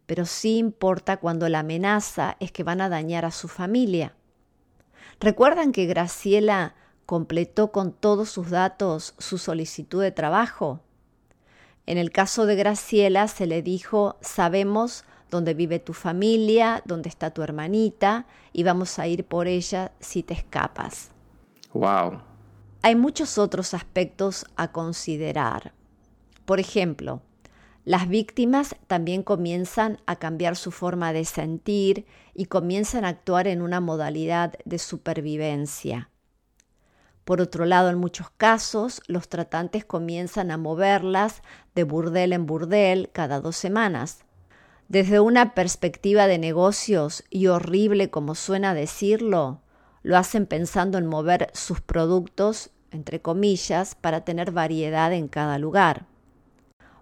pero 0.06 0.26
sí 0.26 0.58
importa 0.58 1.18
cuando 1.18 1.48
la 1.48 1.60
amenaza 1.60 2.36
es 2.40 2.52
que 2.52 2.64
van 2.64 2.82
a 2.82 2.90
dañar 2.90 3.26
a 3.26 3.32
su 3.32 3.48
familia. 3.48 4.14
¿Recuerdan 5.20 5.72
que 5.72 5.86
Graciela 5.86 6.76
completó 7.06 7.72
con 7.72 7.94
todos 7.94 8.30
sus 8.30 8.50
datos 8.50 9.16
su 9.18 9.38
solicitud 9.38 10.02
de 10.02 10.12
trabajo? 10.12 10.82
En 11.86 11.98
el 11.98 12.12
caso 12.12 12.46
de 12.46 12.56
Graciela 12.56 13.28
se 13.28 13.46
le 13.46 13.62
dijo, 13.62 14.18
sabemos 14.22 15.04
dónde 15.30 15.54
vive 15.54 15.80
tu 15.80 15.94
familia, 15.94 16.82
dónde 16.86 17.10
está 17.10 17.32
tu 17.32 17.42
hermanita, 17.42 18.26
y 18.54 18.64
vamos 18.64 19.00
a 19.00 19.08
ir 19.08 19.26
por 19.26 19.48
ella 19.48 19.92
si 20.00 20.24
te 20.24 20.34
escapas. 20.34 21.10
Wow. 21.74 22.22
Hay 22.84 22.96
muchos 22.96 23.38
otros 23.38 23.74
aspectos 23.74 24.46
a 24.56 24.72
considerar. 24.72 25.74
Por 26.46 26.60
ejemplo, 26.60 27.22
las 27.86 28.08
víctimas 28.08 28.76
también 28.88 29.24
comienzan 29.24 30.00
a 30.06 30.16
cambiar 30.16 30.56
su 30.56 30.72
forma 30.72 31.12
de 31.12 31.26
sentir 31.26 32.06
y 32.34 32.46
comienzan 32.46 33.04
a 33.04 33.10
actuar 33.10 33.48
en 33.48 33.62
una 33.62 33.82
modalidad 33.82 34.54
de 34.64 34.80
supervivencia. 34.80 36.10
Por 37.26 37.40
otro 37.40 37.66
lado, 37.66 37.90
en 37.90 37.98
muchos 37.98 38.30
casos, 38.32 39.02
los 39.08 39.30
tratantes 39.30 39.86
comienzan 39.86 40.52
a 40.52 40.58
moverlas 40.58 41.42
de 41.74 41.84
burdel 41.84 42.34
en 42.34 42.46
burdel 42.46 43.10
cada 43.14 43.40
dos 43.40 43.56
semanas. 43.56 44.26
Desde 44.90 45.20
una 45.20 45.54
perspectiva 45.54 46.28
de 46.28 46.38
negocios, 46.38 47.24
y 47.30 47.48
horrible 47.48 48.10
como 48.10 48.36
suena 48.36 48.74
decirlo, 48.74 49.62
lo 50.02 50.18
hacen 50.18 50.46
pensando 50.46 50.98
en 50.98 51.08
mover 51.08 51.50
sus 51.54 51.80
productos, 51.80 52.72
entre 52.92 53.22
comillas, 53.22 53.96
para 53.96 54.26
tener 54.26 54.52
variedad 54.52 55.14
en 55.14 55.30
cada 55.30 55.58
lugar. 55.58 56.06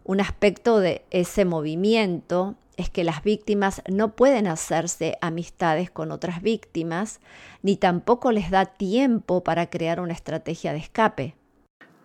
Un 0.03 0.21
aspecto 0.21 0.79
de 0.79 1.03
ese 1.09 1.45
movimiento 1.45 2.55
es 2.81 2.89
que 2.89 3.03
las 3.03 3.23
víctimas 3.23 3.81
no 3.89 4.15
pueden 4.15 4.47
hacerse 4.47 5.17
amistades 5.21 5.89
con 5.89 6.11
otras 6.11 6.41
víctimas, 6.41 7.19
ni 7.61 7.77
tampoco 7.77 8.31
les 8.31 8.49
da 8.51 8.65
tiempo 8.65 9.43
para 9.43 9.69
crear 9.69 9.99
una 9.99 10.13
estrategia 10.13 10.73
de 10.73 10.79
escape. 10.79 11.35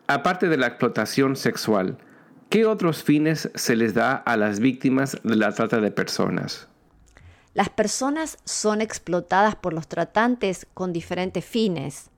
Aparte 0.06 0.48
de 0.48 0.56
la 0.56 0.68
explotación 0.68 1.34
sexual, 1.34 1.98
¿qué 2.48 2.66
otros 2.66 3.02
fines 3.02 3.50
se 3.54 3.74
les 3.74 3.94
da 3.94 4.14
a 4.14 4.36
las 4.36 4.60
víctimas 4.60 5.18
de 5.24 5.36
la 5.36 5.50
trata 5.52 5.80
de 5.80 5.90
personas? 5.90 6.68
Las 7.54 7.70
personas 7.70 8.38
son 8.44 8.82
explotadas 8.82 9.56
por 9.56 9.72
los 9.72 9.88
tratantes 9.88 10.66
con 10.74 10.92
diferentes 10.92 11.44
fines. 11.44 12.10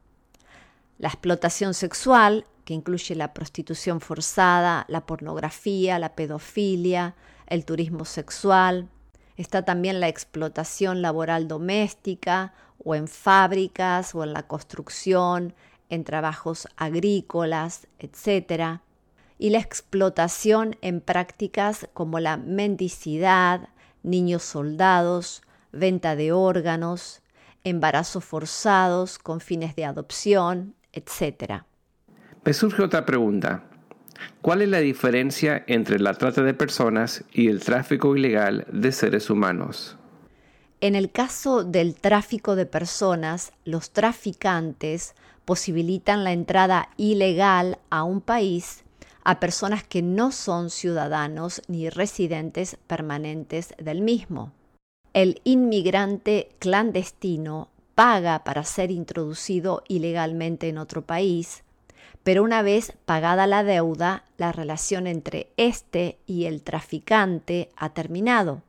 La 0.99 1.09
explotación 1.09 1.75
sexual, 1.75 2.45
que 2.65 2.75
incluye 2.75 3.15
la 3.15 3.33
prostitución 3.33 4.01
forzada, 4.01 4.85
la 4.89 5.07
pornografía, 5.07 5.99
la 6.01 6.15
pedofilia, 6.17 7.15
el 7.49 7.65
turismo 7.65 8.05
sexual, 8.05 8.89
está 9.37 9.65
también 9.65 10.01
la 10.01 10.09
explotación 10.09 11.03
laboral 11.03 11.49
doméstica 11.49 12.53
o 12.85 12.95
en 12.95 13.09
fábricas 13.09 14.15
o 14.15 14.25
en 14.25 14.33
la 14.33 14.45
construcción, 14.45 15.55
en 15.89 16.05
trabajos 16.05 16.69
agrícolas, 16.77 17.87
etc. 17.99 18.81
Y 19.39 19.51
la 19.51 19.59
explotación 19.59 20.77
en 20.83 21.01
prácticas 21.01 21.89
como 21.95 22.21
la 22.21 22.37
mendicidad, 22.37 23.69
niños 24.03 24.43
soldados, 24.43 25.43
venta 25.73 26.17
de 26.17 26.33
órganos, 26.33 27.23
embarazos 27.65 28.25
forzados 28.25 29.19
con 29.19 29.41
fines 29.41 29.77
de 29.77 29.85
adopción, 29.85 30.75
etc. 30.93 31.63
Me 32.45 32.53
surge 32.53 32.83
otra 32.83 33.05
pregunta. 33.05 33.65
¿Cuál 34.43 34.63
es 34.63 34.69
la 34.69 34.79
diferencia 34.79 35.65
entre 35.67 35.99
la 35.99 36.15
trata 36.15 36.43
de 36.43 36.55
personas 36.55 37.25
y 37.33 37.49
el 37.49 37.61
tráfico 37.61 38.17
ilegal 38.17 38.67
de 38.73 38.93
seres 38.93 39.31
humanos? 39.31 39.97
En 40.81 40.95
el 40.95 41.11
caso 41.11 41.65
del 41.65 41.95
tráfico 41.95 42.55
de 42.55 42.67
personas, 42.67 43.53
los 43.65 43.91
traficantes 43.91 45.15
posibilitan 45.45 46.25
la 46.25 46.33
entrada 46.33 46.91
ilegal 46.97 47.79
a 47.91 48.05
un 48.05 48.21
país 48.21 48.85
a 49.25 49.41
personas 49.41 49.83
que 49.83 50.03
no 50.03 50.31
son 50.31 50.71
ciudadanos 50.71 51.63
ni 51.69 51.91
residentes 51.91 52.79
permanentes 52.87 53.75
del 53.79 54.01
mismo. 54.01 54.53
El 55.13 55.41
inmigrante 55.45 56.49
clandestino 56.59 57.69
paga 57.95 58.45
para 58.45 58.63
ser 58.63 58.91
introducido 58.91 59.83
ilegalmente 59.89 60.69
en 60.69 60.79
otro 60.79 61.03
país, 61.03 61.65
pero 62.29 62.43
una 62.43 62.61
vez 62.61 62.93
pagada 63.07 63.47
la 63.47 63.65
deuda, 63.65 64.23
la 64.37 64.53
relación 64.53 65.07
entre 65.07 65.51
éste 65.57 66.19
y 66.27 66.45
el 66.45 66.61
traficante 66.61 67.71
ha 67.75 67.95
terminado. 67.95 68.61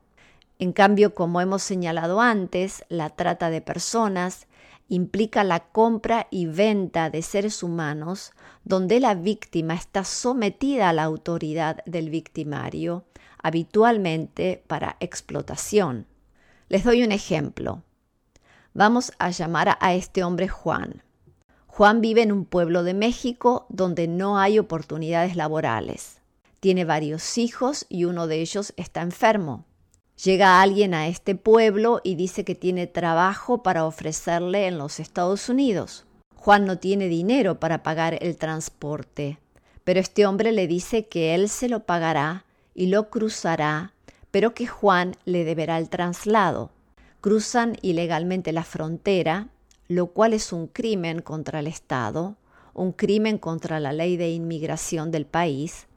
En 0.58 0.72
cambio, 0.72 1.14
como 1.14 1.42
hemos 1.42 1.62
señalado 1.62 2.22
antes, 2.22 2.86
la 2.88 3.10
trata 3.10 3.50
de 3.50 3.60
personas 3.60 4.46
implica 4.88 5.44
la 5.44 5.60
compra 5.60 6.26
y 6.30 6.46
venta 6.46 7.10
de 7.10 7.20
seres 7.20 7.62
humanos 7.62 8.32
donde 8.64 8.98
la 8.98 9.14
víctima 9.14 9.74
está 9.74 10.04
sometida 10.04 10.88
a 10.88 10.94
la 10.94 11.02
autoridad 11.02 11.84
del 11.84 12.08
victimario, 12.08 13.04
habitualmente 13.42 14.64
para 14.68 14.96
explotación. 15.00 16.06
Les 16.70 16.82
doy 16.82 17.02
un 17.02 17.12
ejemplo. 17.12 17.82
Vamos 18.72 19.12
a 19.18 19.28
llamar 19.28 19.76
a 19.78 19.92
este 19.92 20.24
hombre 20.24 20.48
Juan. 20.48 21.02
Juan 21.80 22.02
vive 22.02 22.20
en 22.20 22.30
un 22.30 22.44
pueblo 22.44 22.82
de 22.82 22.92
México 22.92 23.64
donde 23.70 24.06
no 24.06 24.38
hay 24.38 24.58
oportunidades 24.58 25.34
laborales. 25.34 26.20
Tiene 26.60 26.84
varios 26.84 27.38
hijos 27.38 27.86
y 27.88 28.04
uno 28.04 28.26
de 28.26 28.42
ellos 28.42 28.74
está 28.76 29.00
enfermo. 29.00 29.64
Llega 30.22 30.60
alguien 30.60 30.92
a 30.92 31.08
este 31.08 31.36
pueblo 31.36 32.02
y 32.04 32.16
dice 32.16 32.44
que 32.44 32.54
tiene 32.54 32.86
trabajo 32.86 33.62
para 33.62 33.86
ofrecerle 33.86 34.66
en 34.66 34.76
los 34.76 35.00
Estados 35.00 35.48
Unidos. 35.48 36.04
Juan 36.36 36.66
no 36.66 36.76
tiene 36.76 37.08
dinero 37.08 37.58
para 37.58 37.82
pagar 37.82 38.18
el 38.20 38.36
transporte, 38.36 39.38
pero 39.82 40.00
este 40.00 40.26
hombre 40.26 40.52
le 40.52 40.66
dice 40.66 41.06
que 41.06 41.34
él 41.34 41.48
se 41.48 41.70
lo 41.70 41.86
pagará 41.86 42.44
y 42.74 42.88
lo 42.88 43.08
cruzará, 43.08 43.94
pero 44.30 44.52
que 44.52 44.66
Juan 44.66 45.16
le 45.24 45.44
deberá 45.44 45.78
el 45.78 45.88
traslado. 45.88 46.72
Cruzan 47.22 47.78
ilegalmente 47.80 48.52
la 48.52 48.64
frontera 48.64 49.48
lo 49.90 50.06
cual 50.06 50.34
es 50.34 50.52
un 50.52 50.68
crimen 50.68 51.20
contra 51.20 51.58
el 51.58 51.66
Estado, 51.66 52.36
un 52.74 52.92
crimen 52.92 53.38
contra 53.38 53.80
la 53.80 53.92
ley 53.92 54.16
de 54.16 54.30
inmigración 54.30 55.10
del 55.10 55.26
país, 55.26 55.88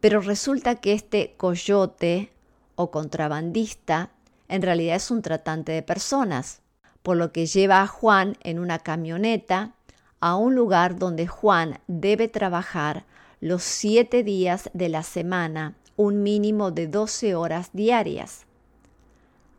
pero 0.00 0.20
resulta 0.20 0.74
que 0.74 0.92
este 0.92 1.34
coyote 1.36 2.32
o 2.74 2.90
contrabandista 2.90 4.10
en 4.48 4.60
realidad 4.60 4.96
es 4.96 5.12
un 5.12 5.22
tratante 5.22 5.70
de 5.70 5.84
personas, 5.84 6.62
por 7.04 7.16
lo 7.16 7.30
que 7.30 7.46
lleva 7.46 7.80
a 7.80 7.86
Juan 7.86 8.36
en 8.42 8.58
una 8.58 8.80
camioneta 8.80 9.72
a 10.18 10.34
un 10.34 10.56
lugar 10.56 10.98
donde 10.98 11.28
Juan 11.28 11.78
debe 11.86 12.26
trabajar 12.26 13.04
los 13.40 13.62
siete 13.62 14.24
días 14.24 14.68
de 14.74 14.88
la 14.88 15.04
semana, 15.04 15.76
un 15.94 16.24
mínimo 16.24 16.72
de 16.72 16.88
12 16.88 17.36
horas 17.36 17.70
diarias. 17.72 18.46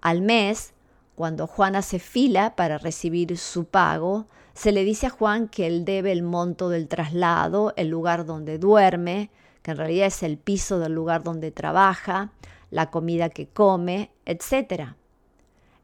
Al 0.01 0.21
mes, 0.21 0.73
cuando 1.19 1.47
Juan 1.47 1.75
hace 1.75 1.99
fila 1.99 2.55
para 2.55 2.77
recibir 2.77 3.37
su 3.37 3.65
pago, 3.65 4.27
se 4.53 4.71
le 4.71 4.85
dice 4.85 5.07
a 5.07 5.09
Juan 5.09 5.49
que 5.49 5.67
él 5.67 5.83
debe 5.83 6.13
el 6.13 6.23
monto 6.23 6.69
del 6.69 6.87
traslado, 6.87 7.73
el 7.75 7.89
lugar 7.89 8.25
donde 8.25 8.57
duerme, 8.57 9.29
que 9.61 9.71
en 9.71 9.77
realidad 9.77 10.07
es 10.07 10.23
el 10.23 10.37
piso 10.37 10.79
del 10.79 10.93
lugar 10.93 11.21
donde 11.23 11.51
trabaja, 11.51 12.31
la 12.71 12.89
comida 12.89 13.27
que 13.27 13.49
come, 13.49 14.11
etc. 14.25 14.93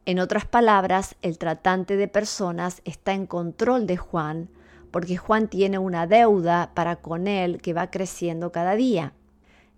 En 0.05 0.19
otras 0.19 0.45
palabras, 0.45 1.17
el 1.21 1.37
tratante 1.37 1.97
de 1.97 2.07
personas 2.07 2.81
está 2.85 3.11
en 3.11 3.27
control 3.27 3.87
de 3.87 3.97
Juan 3.97 4.47
porque 4.89 5.17
Juan 5.17 5.49
tiene 5.49 5.79
una 5.79 6.07
deuda 6.07 6.71
para 6.73 6.95
con 6.95 7.27
él 7.27 7.61
que 7.61 7.73
va 7.73 7.91
creciendo 7.91 8.53
cada 8.53 8.75
día. 8.75 9.11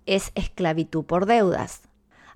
Es 0.06 0.32
esclavitud 0.36 1.04
por 1.04 1.26
deudas. 1.26 1.87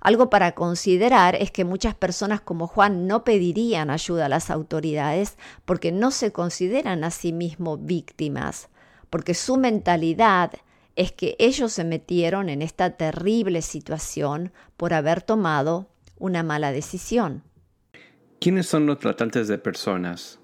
Algo 0.02 0.30
para 0.30 0.52
considerar 0.52 1.36
es 1.36 1.52
que 1.52 1.64
muchas 1.64 1.94
personas 1.94 2.40
como 2.40 2.66
Juan 2.66 3.06
no 3.06 3.22
pedirían 3.22 3.88
ayuda 3.88 4.26
a 4.26 4.28
las 4.28 4.50
autoridades 4.50 5.38
porque 5.64 5.92
no 5.92 6.10
se 6.10 6.32
consideran 6.32 7.04
a 7.04 7.12
sí 7.12 7.32
mismos 7.32 7.78
víctimas, 7.80 8.68
porque 9.10 9.34
su 9.34 9.56
mentalidad 9.56 10.50
es 10.96 11.12
que 11.12 11.36
ellos 11.38 11.72
se 11.72 11.84
metieron 11.84 12.48
en 12.48 12.62
esta 12.62 12.96
terrible 12.96 13.62
situación 13.62 14.52
por 14.76 14.92
haber 14.92 15.22
tomado 15.22 15.88
una 16.18 16.42
mala 16.42 16.72
decisión. 16.72 17.44
¿Quiénes 18.40 18.66
son 18.66 18.86
los 18.86 18.98
tratantes 18.98 19.46
de 19.46 19.56
personas? 19.56 20.40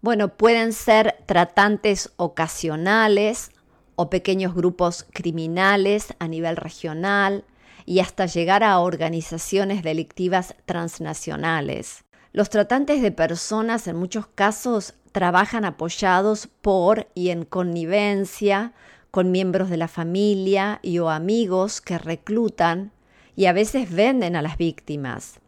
Bueno, 0.00 0.36
pueden 0.36 0.72
ser 0.72 1.14
tratantes 1.26 2.12
ocasionales 2.16 3.52
o 3.94 4.10
pequeños 4.10 4.52
grupos 4.52 5.06
criminales 5.12 6.12
a 6.18 6.26
nivel 6.26 6.56
regional 6.56 7.44
y 7.86 8.00
hasta 8.00 8.26
llegar 8.26 8.64
a 8.64 8.78
organizaciones 8.78 9.82
delictivas 9.82 10.54
transnacionales. 10.66 12.04
Los 12.32 12.50
tratantes 12.50 13.02
de 13.02 13.12
personas 13.12 13.86
en 13.86 13.96
muchos 13.96 14.26
casos 14.26 14.94
trabajan 15.12 15.64
apoyados 15.64 16.48
por 16.60 17.08
y 17.14 17.30
en 17.30 17.44
connivencia 17.44 18.72
con 19.10 19.30
miembros 19.30 19.70
de 19.70 19.76
la 19.76 19.86
familia 19.86 20.80
y 20.82 20.98
o 20.98 21.08
amigos 21.08 21.80
que 21.80 21.98
reclutan 21.98 22.90
y 23.36 23.46
a 23.46 23.52
veces 23.52 23.90
venden 23.90 24.34
a 24.34 24.42
las 24.42 24.58
víctimas, 24.58 25.40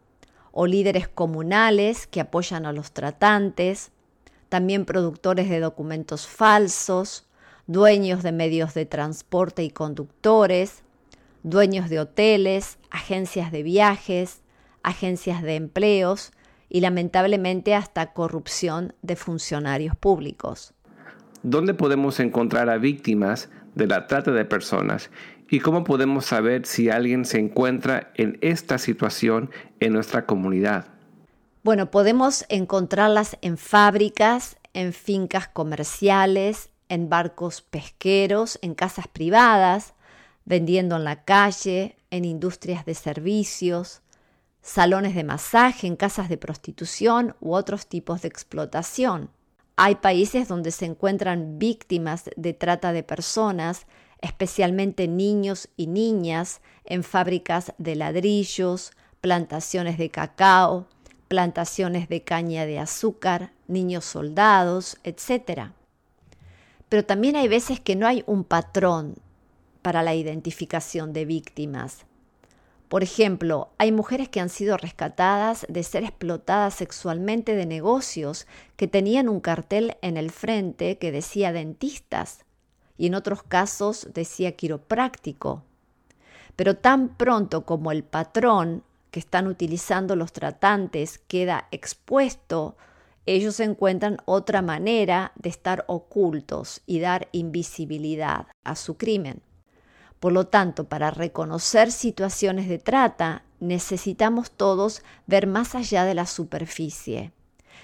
o 0.51 0.67
líderes 0.67 1.07
comunales 1.07 2.07
que 2.07 2.21
apoyan 2.21 2.65
a 2.65 2.71
los 2.71 2.91
tratantes, 2.91 3.91
también 4.47 4.85
productores 4.85 5.49
de 5.49 5.59
documentos 5.59 6.27
falsos, 6.27 7.27
dueños 7.65 8.23
de 8.23 8.31
medios 8.31 8.73
de 8.73 8.85
transporte 8.85 9.63
y 9.63 9.69
conductores, 9.69 10.83
dueños 11.43 11.89
de 11.89 11.99
hoteles, 11.99 12.77
agencias 12.89 13.51
de 13.51 13.63
viajes, 13.63 14.41
agencias 14.83 15.41
de 15.41 15.55
empleos 15.55 16.31
y 16.69 16.81
lamentablemente 16.81 17.75
hasta 17.75 18.13
corrupción 18.13 18.93
de 19.01 19.15
funcionarios 19.15 19.95
públicos. 19.95 20.73
¿Dónde 21.43 21.73
podemos 21.73 22.19
encontrar 22.19 22.69
a 22.69 22.77
víctimas 22.77 23.49
de 23.75 23.87
la 23.87 24.07
trata 24.07 24.31
de 24.31 24.45
personas 24.45 25.11
y 25.49 25.59
cómo 25.59 25.83
podemos 25.83 26.25
saber 26.25 26.65
si 26.65 26.89
alguien 26.89 27.25
se 27.25 27.39
encuentra 27.39 28.11
en 28.15 28.37
esta 28.41 28.77
situación 28.77 29.51
en 29.79 29.93
nuestra 29.93 30.25
comunidad? 30.25 30.87
Bueno, 31.63 31.91
podemos 31.91 32.45
encontrarlas 32.49 33.37
en 33.41 33.57
fábricas, 33.57 34.57
en 34.73 34.93
fincas 34.93 35.47
comerciales, 35.47 36.69
en 36.89 37.09
barcos 37.09 37.61
pesqueros, 37.61 38.59
en 38.61 38.73
casas 38.73 39.07
privadas, 39.07 39.93
vendiendo 40.47 40.95
en 40.95 41.03
la 41.03 41.25
calle, 41.25 41.97
en 42.09 42.23
industrias 42.23 42.85
de 42.85 42.95
servicios, 42.95 44.01
salones 44.61 45.13
de 45.13 45.25
masaje, 45.25 45.87
en 45.87 45.97
casas 45.97 46.29
de 46.29 46.37
prostitución 46.37 47.35
u 47.41 47.53
otros 47.53 47.87
tipos 47.87 48.21
de 48.21 48.29
explotación. 48.29 49.29
Hay 49.75 49.95
países 49.95 50.47
donde 50.47 50.71
se 50.71 50.85
encuentran 50.85 51.59
víctimas 51.59 52.29
de 52.37 52.53
trata 52.53 52.93
de 52.93 53.03
personas, 53.03 53.87
especialmente 54.21 55.09
niños 55.09 55.67
y 55.75 55.87
niñas, 55.87 56.61
en 56.85 57.03
fábricas 57.03 57.73
de 57.77 57.97
ladrillos, 57.97 58.93
plantaciones 59.19 59.97
de 59.97 60.09
cacao, 60.09 60.87
plantaciones 61.27 62.07
de 62.07 62.23
caña 62.23 62.65
de 62.65 62.79
azúcar, 62.79 63.51
niños 63.67 64.05
soldados, 64.05 64.97
etc. 65.03 65.71
Pero 66.87 67.03
también 67.03 67.35
hay 67.35 67.49
veces 67.49 67.81
que 67.81 67.97
no 67.97 68.07
hay 68.07 68.23
un 68.27 68.45
patrón 68.45 69.15
para 69.87 70.03
la 70.03 70.15
identificación 70.15 71.13
de 71.13 71.23
víctimas. 71.23 72.05
Por 72.89 73.03
ejemplo, 73.03 73.69
hay 73.77 73.93
mujeres 73.93 74.27
que 74.27 74.41
han 74.41 74.49
sido 74.49 74.75
rescatadas 74.75 75.65
de 75.69 75.81
ser 75.81 76.03
explotadas 76.03 76.73
sexualmente 76.73 77.55
de 77.55 77.65
negocios 77.65 78.47
que 78.75 78.89
tenían 78.89 79.29
un 79.29 79.39
cartel 79.39 79.95
en 80.01 80.17
el 80.17 80.29
frente 80.29 80.97
que 80.97 81.13
decía 81.13 81.53
dentistas 81.53 82.43
y 82.97 83.07
en 83.07 83.15
otros 83.15 83.43
casos 83.43 84.09
decía 84.13 84.57
quiropráctico. 84.57 85.63
Pero 86.57 86.75
tan 86.75 87.15
pronto 87.15 87.65
como 87.65 87.93
el 87.93 88.03
patrón 88.03 88.83
que 89.09 89.21
están 89.21 89.47
utilizando 89.47 90.17
los 90.17 90.33
tratantes 90.33 91.17
queda 91.17 91.69
expuesto, 91.71 92.75
ellos 93.25 93.61
encuentran 93.61 94.17
otra 94.25 94.61
manera 94.61 95.31
de 95.35 95.47
estar 95.47 95.85
ocultos 95.87 96.81
y 96.85 96.99
dar 96.99 97.29
invisibilidad 97.31 98.47
a 98.65 98.75
su 98.75 98.97
crimen. 98.97 99.46
Por 100.19 100.33
lo 100.33 100.47
tanto, 100.47 100.85
para 100.85 101.11
reconocer 101.11 101.91
situaciones 101.91 102.67
de 102.67 102.79
trata, 102.79 103.43
necesitamos 103.59 104.51
todos 104.51 105.03
ver 105.27 105.47
más 105.47 105.75
allá 105.75 106.05
de 106.05 106.15
la 106.15 106.25
superficie 106.25 107.31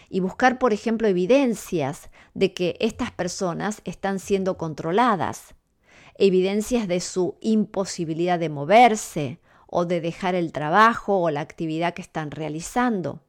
y 0.10 0.20
buscar, 0.20 0.60
por 0.60 0.74
ejemplo, 0.74 1.08
evidencias 1.08 2.10
de 2.34 2.54
que 2.54 2.76
estas 2.80 3.12
personas 3.12 3.82
están 3.84 4.20
siendo 4.20 4.58
controladas, 4.58 5.56
evidencias 6.16 6.88
de 6.88 7.00
su 7.00 7.38
imposibilidad 7.42 8.40
de 8.40 8.50
moverse 8.50 9.40
o 9.68 9.86
de 9.86 10.02
dejar 10.02 10.36
el 10.36 10.52
trabajo 10.52 11.20
o 11.20 11.32
la 11.32 11.42
actividad 11.42 11.94
que 11.96 12.04
están 12.04 12.30
realizando. 12.30 13.22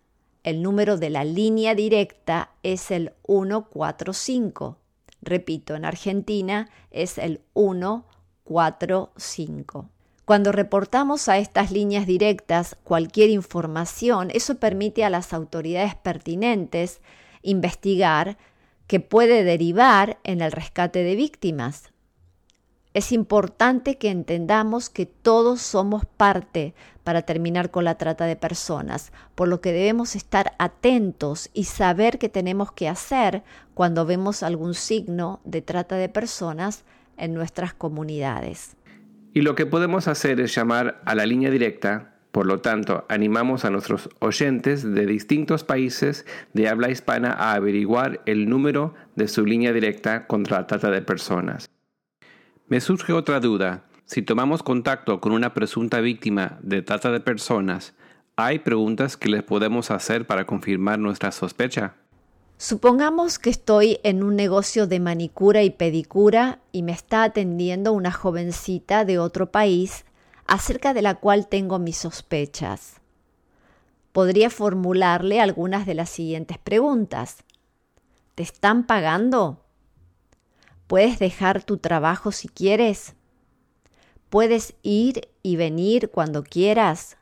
el 0.45 0.63
número 0.63 0.97
de 0.97 1.11
la 1.11 1.25
línea 1.25 1.75
directa 1.75 2.53
es 2.63 2.91
el 2.91 3.13
145. 3.27 4.79
Repito, 5.21 5.75
en 5.75 5.85
Argentina 5.85 6.71
es 6.91 7.19
el 7.19 7.43
145. 7.55 9.91
Cuando 10.25 10.53
reportamos 10.53 11.29
a 11.29 11.37
estas 11.37 11.71
líneas 11.71 12.07
directas 12.07 12.79
cualquier 12.83 13.29
información, 13.29 14.31
eso 14.33 14.55
permite 14.57 15.05
a 15.05 15.11
las 15.11 15.35
autoridades 15.35 15.95
pertinentes 15.95 17.03
investigar 17.43 18.39
que 18.87 19.01
puede 19.01 19.45
derivar 19.45 20.19
en 20.25 20.41
el 20.41 20.53
rescate 20.53 21.03
de 21.03 21.15
víctimas. 21.15 21.93
Es 22.95 23.13
importante 23.13 23.99
que 23.99 24.11
entendamos 24.11 24.89
que 24.89 25.07
todos 25.07 25.61
somos 25.61 26.05
parte 26.05 26.75
para 27.09 27.23
terminar 27.23 27.71
con 27.71 27.85
la 27.85 27.95
trata 27.95 28.27
de 28.27 28.37
personas, 28.37 29.13
por 29.35 29.49
lo 29.49 29.63
que 29.63 29.73
debemos 29.73 30.15
estar 30.15 30.53
atentos 30.59 31.49
y 31.55 31.65
saber 31.65 32.19
qué 32.19 32.29
tenemos 32.29 32.71
que 32.71 32.87
hacer 32.87 33.43
cuando 33.73 34.05
vemos 34.05 34.43
algún 34.43 34.75
signo 34.75 35.41
de 35.47 35.63
trata 35.63 35.97
de 35.97 36.11
personas 36.11 36.85
en 37.17 37.33
nuestras 37.33 37.73
comunidades. 37.73 38.77
Y 39.33 39.41
lo 39.41 39.55
que 39.55 39.65
podemos 39.65 40.07
hacer 40.07 40.39
es 40.39 40.55
llamar 40.55 41.01
a 41.07 41.15
la 41.15 41.25
línea 41.25 41.51
directa, 41.51 42.13
por 42.31 42.45
lo 42.45 42.61
tanto, 42.61 43.07
animamos 43.09 43.65
a 43.65 43.71
nuestros 43.71 44.11
oyentes 44.19 44.83
de 44.83 45.07
distintos 45.07 45.65
países 45.65 46.27
de 46.53 46.69
habla 46.69 46.91
hispana 46.91 47.33
a 47.33 47.55
averiguar 47.55 48.21
el 48.27 48.51
número 48.51 48.93
de 49.17 49.29
su 49.29 49.47
línea 49.47 49.73
directa 49.73 50.27
contra 50.27 50.59
la 50.59 50.67
trata 50.67 50.91
de 50.91 51.01
personas. 51.01 51.71
Me 52.67 52.83
surge 52.83 53.15
otra 53.15 53.41
duda. 53.41 53.88
Si 54.09 54.23
tomamos 54.23 54.63
contacto 54.63 55.21
con 55.21 55.33
una 55.33 55.53
presunta 55.53 56.01
víctima 56.01 56.59
de 56.63 56.81
trata 56.81 57.13
de 57.13 57.21
personas, 57.21 57.93
¿hay 58.37 58.59
preguntas 58.59 59.19
que 59.19 59.29
les 59.29 59.43
podemos 59.43 59.91
hacer 59.91 60.27
para 60.27 60.47
confirmar 60.47 60.99
nuestra 60.99 61.31
sospecha? 61.31 61.95
Supongamos 62.57 63.39
que 63.39 63.51
estoy 63.51 64.01
en 64.05 64.23
un 64.23 64.35
negocio 64.35 64.87
de 64.87 64.99
manicura 64.99 65.63
y 65.63 65.69
pedicura 65.69 66.59
y 66.73 66.85
me 66.85 66.93
está 66.93 67.23
atendiendo 67.23 67.93
una 67.93 68.11
jovencita 68.11 69.05
de 69.05 69.19
otro 69.19 69.53
país 69.53 70.07
acerca 70.47 70.95
de 70.95 71.03
la 71.03 71.17
cual 71.17 71.47
tengo 71.47 71.79
mis 71.79 71.99
sospechas. 71.99 73.03
Podría 74.13 74.49
formularle 74.49 75.39
algunas 75.39 75.85
de 75.85 75.93
las 75.93 76.09
siguientes 76.09 76.57
preguntas. 76.57 77.45
¿Te 78.35 78.43
están 78.43 78.87
pagando? 78.87 79.63
Puedes 80.87 81.19
dejar 81.19 81.63
tu 81.63 81.77
trabajo 81.77 82.33
si 82.33 82.49
quieres. 82.49 83.15
Puedes 84.31 84.75
ir 84.83 85.29
y 85.43 85.57
venir 85.57 86.11
cuando 86.11 86.43
quieras. 86.43 87.17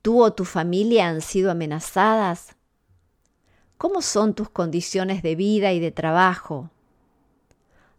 Tú 0.00 0.22
o 0.22 0.32
tu 0.32 0.44
familia 0.44 1.08
han 1.08 1.20
sido 1.20 1.50
amenazadas. 1.50 2.56
¿Cómo 3.76 4.00
son 4.00 4.34
tus 4.34 4.48
condiciones 4.48 5.22
de 5.22 5.34
vida 5.34 5.72
y 5.72 5.80
de 5.80 5.90
trabajo? 5.90 6.70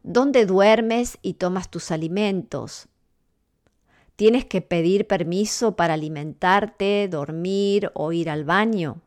¿Dónde 0.02 0.46
duermes 0.46 1.20
y 1.22 1.34
tomas 1.34 1.70
tus 1.70 1.92
alimentos? 1.92 2.88
¿Tienes 4.16 4.46
que 4.46 4.62
pedir 4.62 5.06
permiso 5.08 5.76
para 5.76 5.96
alimentarte, 5.96 7.08
dormir 7.08 7.92
o 7.94 8.12
ir 8.12 8.30
al 8.30 8.46
baño? 8.46 9.02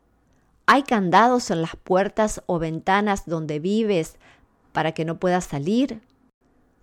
¿Hay 0.67 0.83
candados 0.83 1.51
en 1.51 1.63
las 1.63 1.75
puertas 1.75 2.43
o 2.45 2.59
ventanas 2.59 3.25
donde 3.25 3.59
vives 3.59 4.17
para 4.71 4.91
que 4.93 5.03
no 5.03 5.19
puedas 5.19 5.45
salir? 5.45 6.01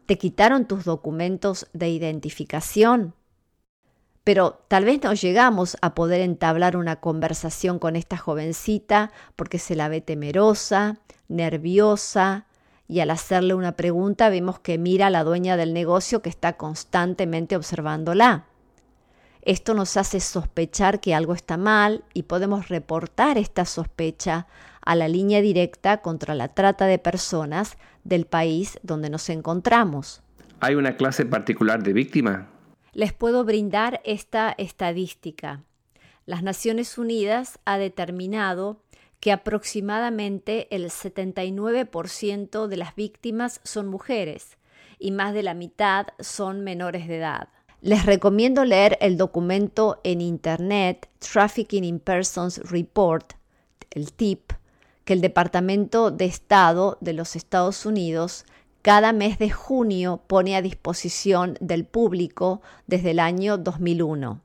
¿Te 0.07 0.19
quitaron 0.19 0.67
tus 0.67 0.85
documentos 0.85 1.67
de 1.73 1.89
identificación? 1.89 3.15
Pero 4.23 4.61
tal 4.69 4.85
vez 4.85 5.03
no 5.03 5.13
llegamos 5.15 5.77
a 5.83 5.95
poder 5.95 6.21
entablar 6.21 6.77
una 6.77 6.97
conversación 6.97 7.81
con 7.81 7.97
esta 7.97 8.17
jovencita 8.17 9.11
porque 9.35 9.59
se 9.59 9.75
la 9.75 9.89
ve 9.89 10.01
temerosa, 10.01 10.99
nerviosa, 11.29 12.47
y 12.89 13.01
al 13.01 13.11
hacerle 13.11 13.55
una 13.55 13.73
pregunta 13.73 14.29
vemos 14.29 14.61
que 14.61 14.79
mira 14.79 15.09
a 15.09 15.11
la 15.11 15.25
dueña 15.25 15.57
del 15.57 15.75
negocio 15.75 16.23
que 16.23 16.29
está 16.29 16.57
constantemente 16.57 17.57
observándola. 17.57 18.47
Esto 19.43 19.75
nos 19.75 19.97
hace 19.97 20.21
sospechar 20.21 21.01
que 21.01 21.15
algo 21.15 21.35
está 21.35 21.57
mal 21.57 22.05
y 22.15 22.25
podemos 22.25 22.69
reportar 22.69 23.39
esta 23.39 23.65
sospecha 23.65 24.47
a 24.87 24.95
la 24.95 25.09
línea 25.09 25.43
directa 25.43 25.99
contra 25.99 26.35
la 26.35 26.49
trata 26.49 26.87
de 26.87 26.99
personas 26.99 27.77
del 28.05 28.25
país 28.25 28.79
donde 28.83 29.11
nos 29.11 29.29
encontramos. 29.29 30.23
¿Hay 30.61 30.77
una 30.77 30.97
clase 30.97 31.27
particular 31.27 31.83
de 31.83 31.93
víctima? 31.93 32.49
Les 32.95 33.13
puedo 33.13 33.45
brindar 33.45 34.01
esta 34.05 34.55
estadística. 34.57 35.65
Las 36.25 36.43
Naciones 36.43 36.97
Unidas 36.97 37.59
ha 37.67 37.77
determinado 37.77 38.81
que 39.21 39.33
aproximadamente 39.33 40.75
el 40.75 40.87
79% 40.87 42.67
de 42.69 42.77
las 42.77 42.95
víctimas 42.95 43.61
son 43.65 43.89
mujeres 43.89 44.57
y 44.99 45.11
más 45.11 45.35
de 45.35 45.43
la 45.43 45.55
mitad 45.55 46.07
son 46.21 46.63
menores 46.63 47.09
de 47.09 47.19
edad. 47.19 47.49
Les 47.83 48.07
recomiendo 48.07 48.65
leer 48.65 48.97
el 49.01 49.17
documento 49.17 50.01
en 50.05 50.21
Internet 50.21 51.09
Trafficking 51.19 51.85
in 51.85 52.01
Persons 52.01 52.59
Report, 52.71 53.35
el 53.91 54.13
TIP, 54.13 54.53
que 55.07 55.13
el 55.15 55.23
Departamento 55.23 56.11
de 56.11 56.27
Estado 56.27 56.99
de 57.01 57.15
los 57.15 57.37
Estados 57.37 57.87
Unidos 57.87 58.45
cada 58.83 59.13
mes 59.13 59.39
de 59.39 59.51
junio 59.51 60.21
pone 60.27 60.57
a 60.57 60.63
disposición 60.63 61.57
del 61.61 61.85
público 61.85 62.61
desde 62.87 63.13
el 63.13 63.21
año 63.21 63.57
2001. 63.57 64.41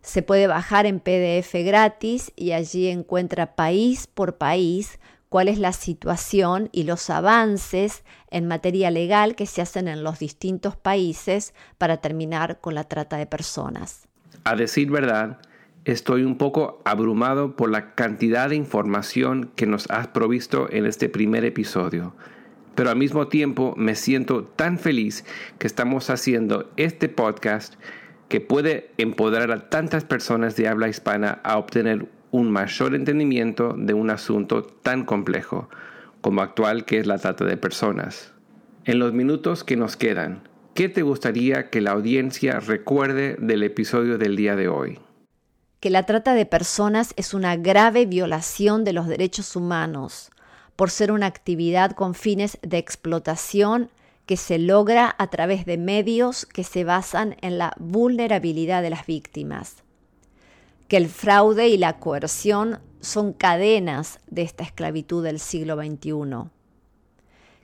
Se 0.00 0.22
puede 0.22 0.46
bajar 0.46 0.86
en 0.86 1.00
PDF 1.00 1.52
gratis 1.64 2.32
y 2.36 2.52
allí 2.52 2.88
encuentra 2.88 3.54
país 3.56 4.06
por 4.06 4.36
país 4.36 5.00
cuál 5.28 5.48
es 5.48 5.58
la 5.58 5.72
situación 5.72 6.68
y 6.70 6.84
los 6.84 7.10
avances 7.10 8.04
en 8.30 8.46
materia 8.46 8.90
legal 8.92 9.34
que 9.34 9.46
se 9.46 9.62
hacen 9.62 9.88
en 9.88 10.04
los 10.04 10.20
distintos 10.20 10.76
países 10.76 11.54
para 11.78 11.96
terminar 11.96 12.60
con 12.60 12.76
la 12.76 12.84
trata 12.84 13.16
de 13.16 13.26
personas. 13.26 14.06
A 14.44 14.54
decir 14.54 14.90
verdad, 14.90 15.38
estoy 15.84 16.22
un 16.22 16.38
poco 16.38 16.80
abrumado 16.84 17.56
por 17.56 17.70
la 17.70 17.94
cantidad 17.94 18.48
de 18.48 18.56
información 18.56 19.50
que 19.56 19.66
nos 19.66 19.90
has 19.90 20.08
provisto 20.08 20.68
en 20.70 20.86
este 20.86 21.08
primer 21.08 21.44
episodio. 21.44 22.14
Pero 22.74 22.90
al 22.90 22.96
mismo 22.96 23.28
tiempo 23.28 23.74
me 23.76 23.96
siento 23.96 24.44
tan 24.44 24.78
feliz 24.78 25.24
que 25.58 25.66
estamos 25.66 26.08
haciendo 26.08 26.70
este 26.76 27.08
podcast 27.08 27.74
que 28.28 28.40
puede 28.40 28.90
empoderar 28.96 29.50
a 29.50 29.68
tantas 29.68 30.04
personas 30.04 30.56
de 30.56 30.68
habla 30.68 30.88
hispana 30.88 31.40
a 31.42 31.58
obtener 31.58 32.06
un 32.30 32.50
mayor 32.50 32.94
entendimiento 32.94 33.74
de 33.76 33.92
un 33.92 34.08
asunto 34.08 34.62
tan 34.62 35.04
complejo 35.04 35.68
como 36.22 36.40
actual 36.40 36.86
que 36.86 36.98
es 36.98 37.06
la 37.06 37.18
trata 37.18 37.44
de 37.44 37.58
personas. 37.58 38.32
En 38.84 38.98
los 38.98 39.12
minutos 39.12 39.64
que 39.64 39.76
nos 39.76 39.96
quedan, 39.96 40.48
¿qué 40.74 40.88
te 40.88 41.02
gustaría 41.02 41.68
que 41.68 41.82
la 41.82 41.90
audiencia 41.90 42.58
recuerde 42.60 43.36
del 43.38 43.64
episodio 43.64 44.16
del 44.16 44.36
día 44.36 44.56
de 44.56 44.68
hoy? 44.68 44.98
Que 45.82 45.90
la 45.90 46.04
trata 46.04 46.34
de 46.34 46.46
personas 46.46 47.12
es 47.16 47.34
una 47.34 47.56
grave 47.56 48.06
violación 48.06 48.84
de 48.84 48.92
los 48.92 49.08
derechos 49.08 49.56
humanos 49.56 50.30
por 50.76 50.90
ser 50.90 51.10
una 51.10 51.26
actividad 51.26 51.90
con 51.90 52.14
fines 52.14 52.56
de 52.62 52.78
explotación 52.78 53.90
que 54.24 54.36
se 54.36 54.60
logra 54.60 55.12
a 55.18 55.26
través 55.26 55.66
de 55.66 55.78
medios 55.78 56.46
que 56.46 56.62
se 56.62 56.84
basan 56.84 57.34
en 57.40 57.58
la 57.58 57.74
vulnerabilidad 57.80 58.80
de 58.80 58.90
las 58.90 59.06
víctimas, 59.06 59.82
que 60.86 60.98
el 60.98 61.08
fraude 61.08 61.66
y 61.66 61.76
la 61.76 61.98
coerción 61.98 62.78
son 63.00 63.32
cadenas 63.32 64.20
de 64.28 64.42
esta 64.42 64.62
esclavitud 64.62 65.24
del 65.24 65.40
siglo 65.40 65.74
XXI, 65.74 66.48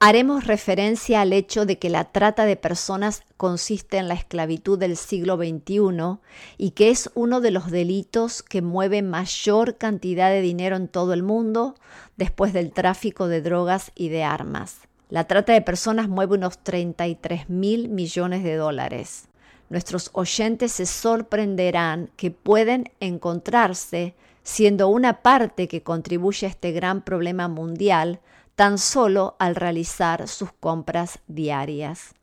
Haremos 0.00 0.46
referencia 0.46 1.20
al 1.22 1.32
hecho 1.32 1.66
de 1.66 1.80
que 1.80 1.90
la 1.90 2.04
trata 2.04 2.44
de 2.44 2.54
personas 2.54 3.24
consiste 3.36 3.96
en 3.96 4.06
la 4.06 4.14
esclavitud 4.14 4.78
del 4.78 4.96
siglo 4.96 5.36
XXI 5.36 6.20
y 6.56 6.70
que 6.70 6.90
es 6.90 7.10
uno 7.14 7.40
de 7.40 7.50
los 7.50 7.72
delitos 7.72 8.44
que 8.44 8.62
mueve 8.62 9.02
mayor 9.02 9.76
cantidad 9.76 10.30
de 10.30 10.40
dinero 10.40 10.76
en 10.76 10.86
todo 10.86 11.14
el 11.14 11.24
mundo 11.24 11.74
después 12.16 12.52
del 12.52 12.70
tráfico 12.70 13.26
de 13.26 13.42
drogas 13.42 13.90
y 13.96 14.08
de 14.08 14.22
armas. 14.22 14.82
La 15.08 15.24
trata 15.24 15.52
de 15.52 15.62
personas 15.62 16.08
mueve 16.08 16.36
unos 16.36 16.58
33 16.58 17.48
mil 17.48 17.88
millones 17.88 18.44
de 18.44 18.54
dólares. 18.54 19.24
Nuestros 19.68 20.10
oyentes 20.12 20.70
se 20.70 20.86
sorprenderán 20.86 22.08
que 22.16 22.30
pueden 22.30 22.92
encontrarse 23.00 24.14
siendo 24.44 24.86
una 24.88 25.22
parte 25.22 25.66
que 25.66 25.82
contribuye 25.82 26.46
a 26.46 26.50
este 26.50 26.70
gran 26.70 27.02
problema 27.02 27.48
mundial 27.48 28.20
tan 28.58 28.78
solo 28.78 29.36
al 29.38 29.54
realizar 29.54 30.26
sus 30.26 30.50
compras 30.50 31.20
diarias. 31.28 32.16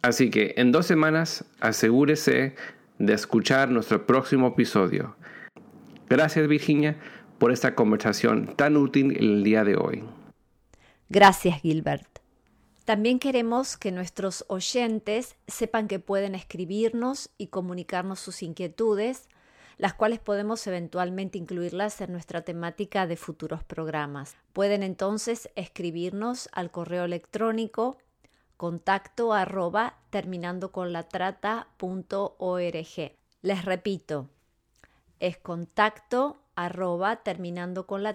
Así 0.00 0.30
que 0.30 0.54
en 0.56 0.72
dos 0.72 0.86
semanas 0.86 1.44
asegúrese 1.60 2.54
de 2.98 3.12
escuchar 3.12 3.68
nuestro 3.68 4.06
próximo 4.06 4.46
episodio. 4.48 5.14
Gracias 6.08 6.48
Virginia 6.48 6.96
por 7.36 7.52
esta 7.52 7.74
conversación 7.74 8.56
tan 8.56 8.78
útil 8.78 9.14
el 9.18 9.44
día 9.44 9.62
de 9.62 9.76
hoy. 9.76 10.02
Gracias 11.10 11.60
Gilbert. 11.60 12.08
También 12.86 13.18
queremos 13.18 13.76
que 13.76 13.92
nuestros 13.92 14.46
oyentes 14.48 15.36
sepan 15.46 15.86
que 15.86 15.98
pueden 15.98 16.34
escribirnos 16.34 17.28
y 17.36 17.48
comunicarnos 17.48 18.20
sus 18.20 18.42
inquietudes 18.42 19.28
las 19.76 19.94
cuales 19.94 20.20
podemos 20.20 20.66
eventualmente 20.66 21.38
incluirlas 21.38 22.00
en 22.00 22.12
nuestra 22.12 22.42
temática 22.42 23.06
de 23.06 23.16
futuros 23.16 23.64
programas. 23.64 24.36
Pueden 24.52 24.82
entonces 24.82 25.50
escribirnos 25.56 26.48
al 26.52 26.70
correo 26.70 27.04
electrónico 27.04 27.98
contacto 28.56 29.32
arroba 29.32 29.98
terminando 30.10 30.70
con 30.72 30.92
la 30.92 31.08
Les 33.42 33.64
repito, 33.64 34.30
es 35.20 35.36
contacto 35.38 36.40
arroba 36.54 37.16
terminando 37.16 37.86
con 37.86 38.02
la 38.02 38.14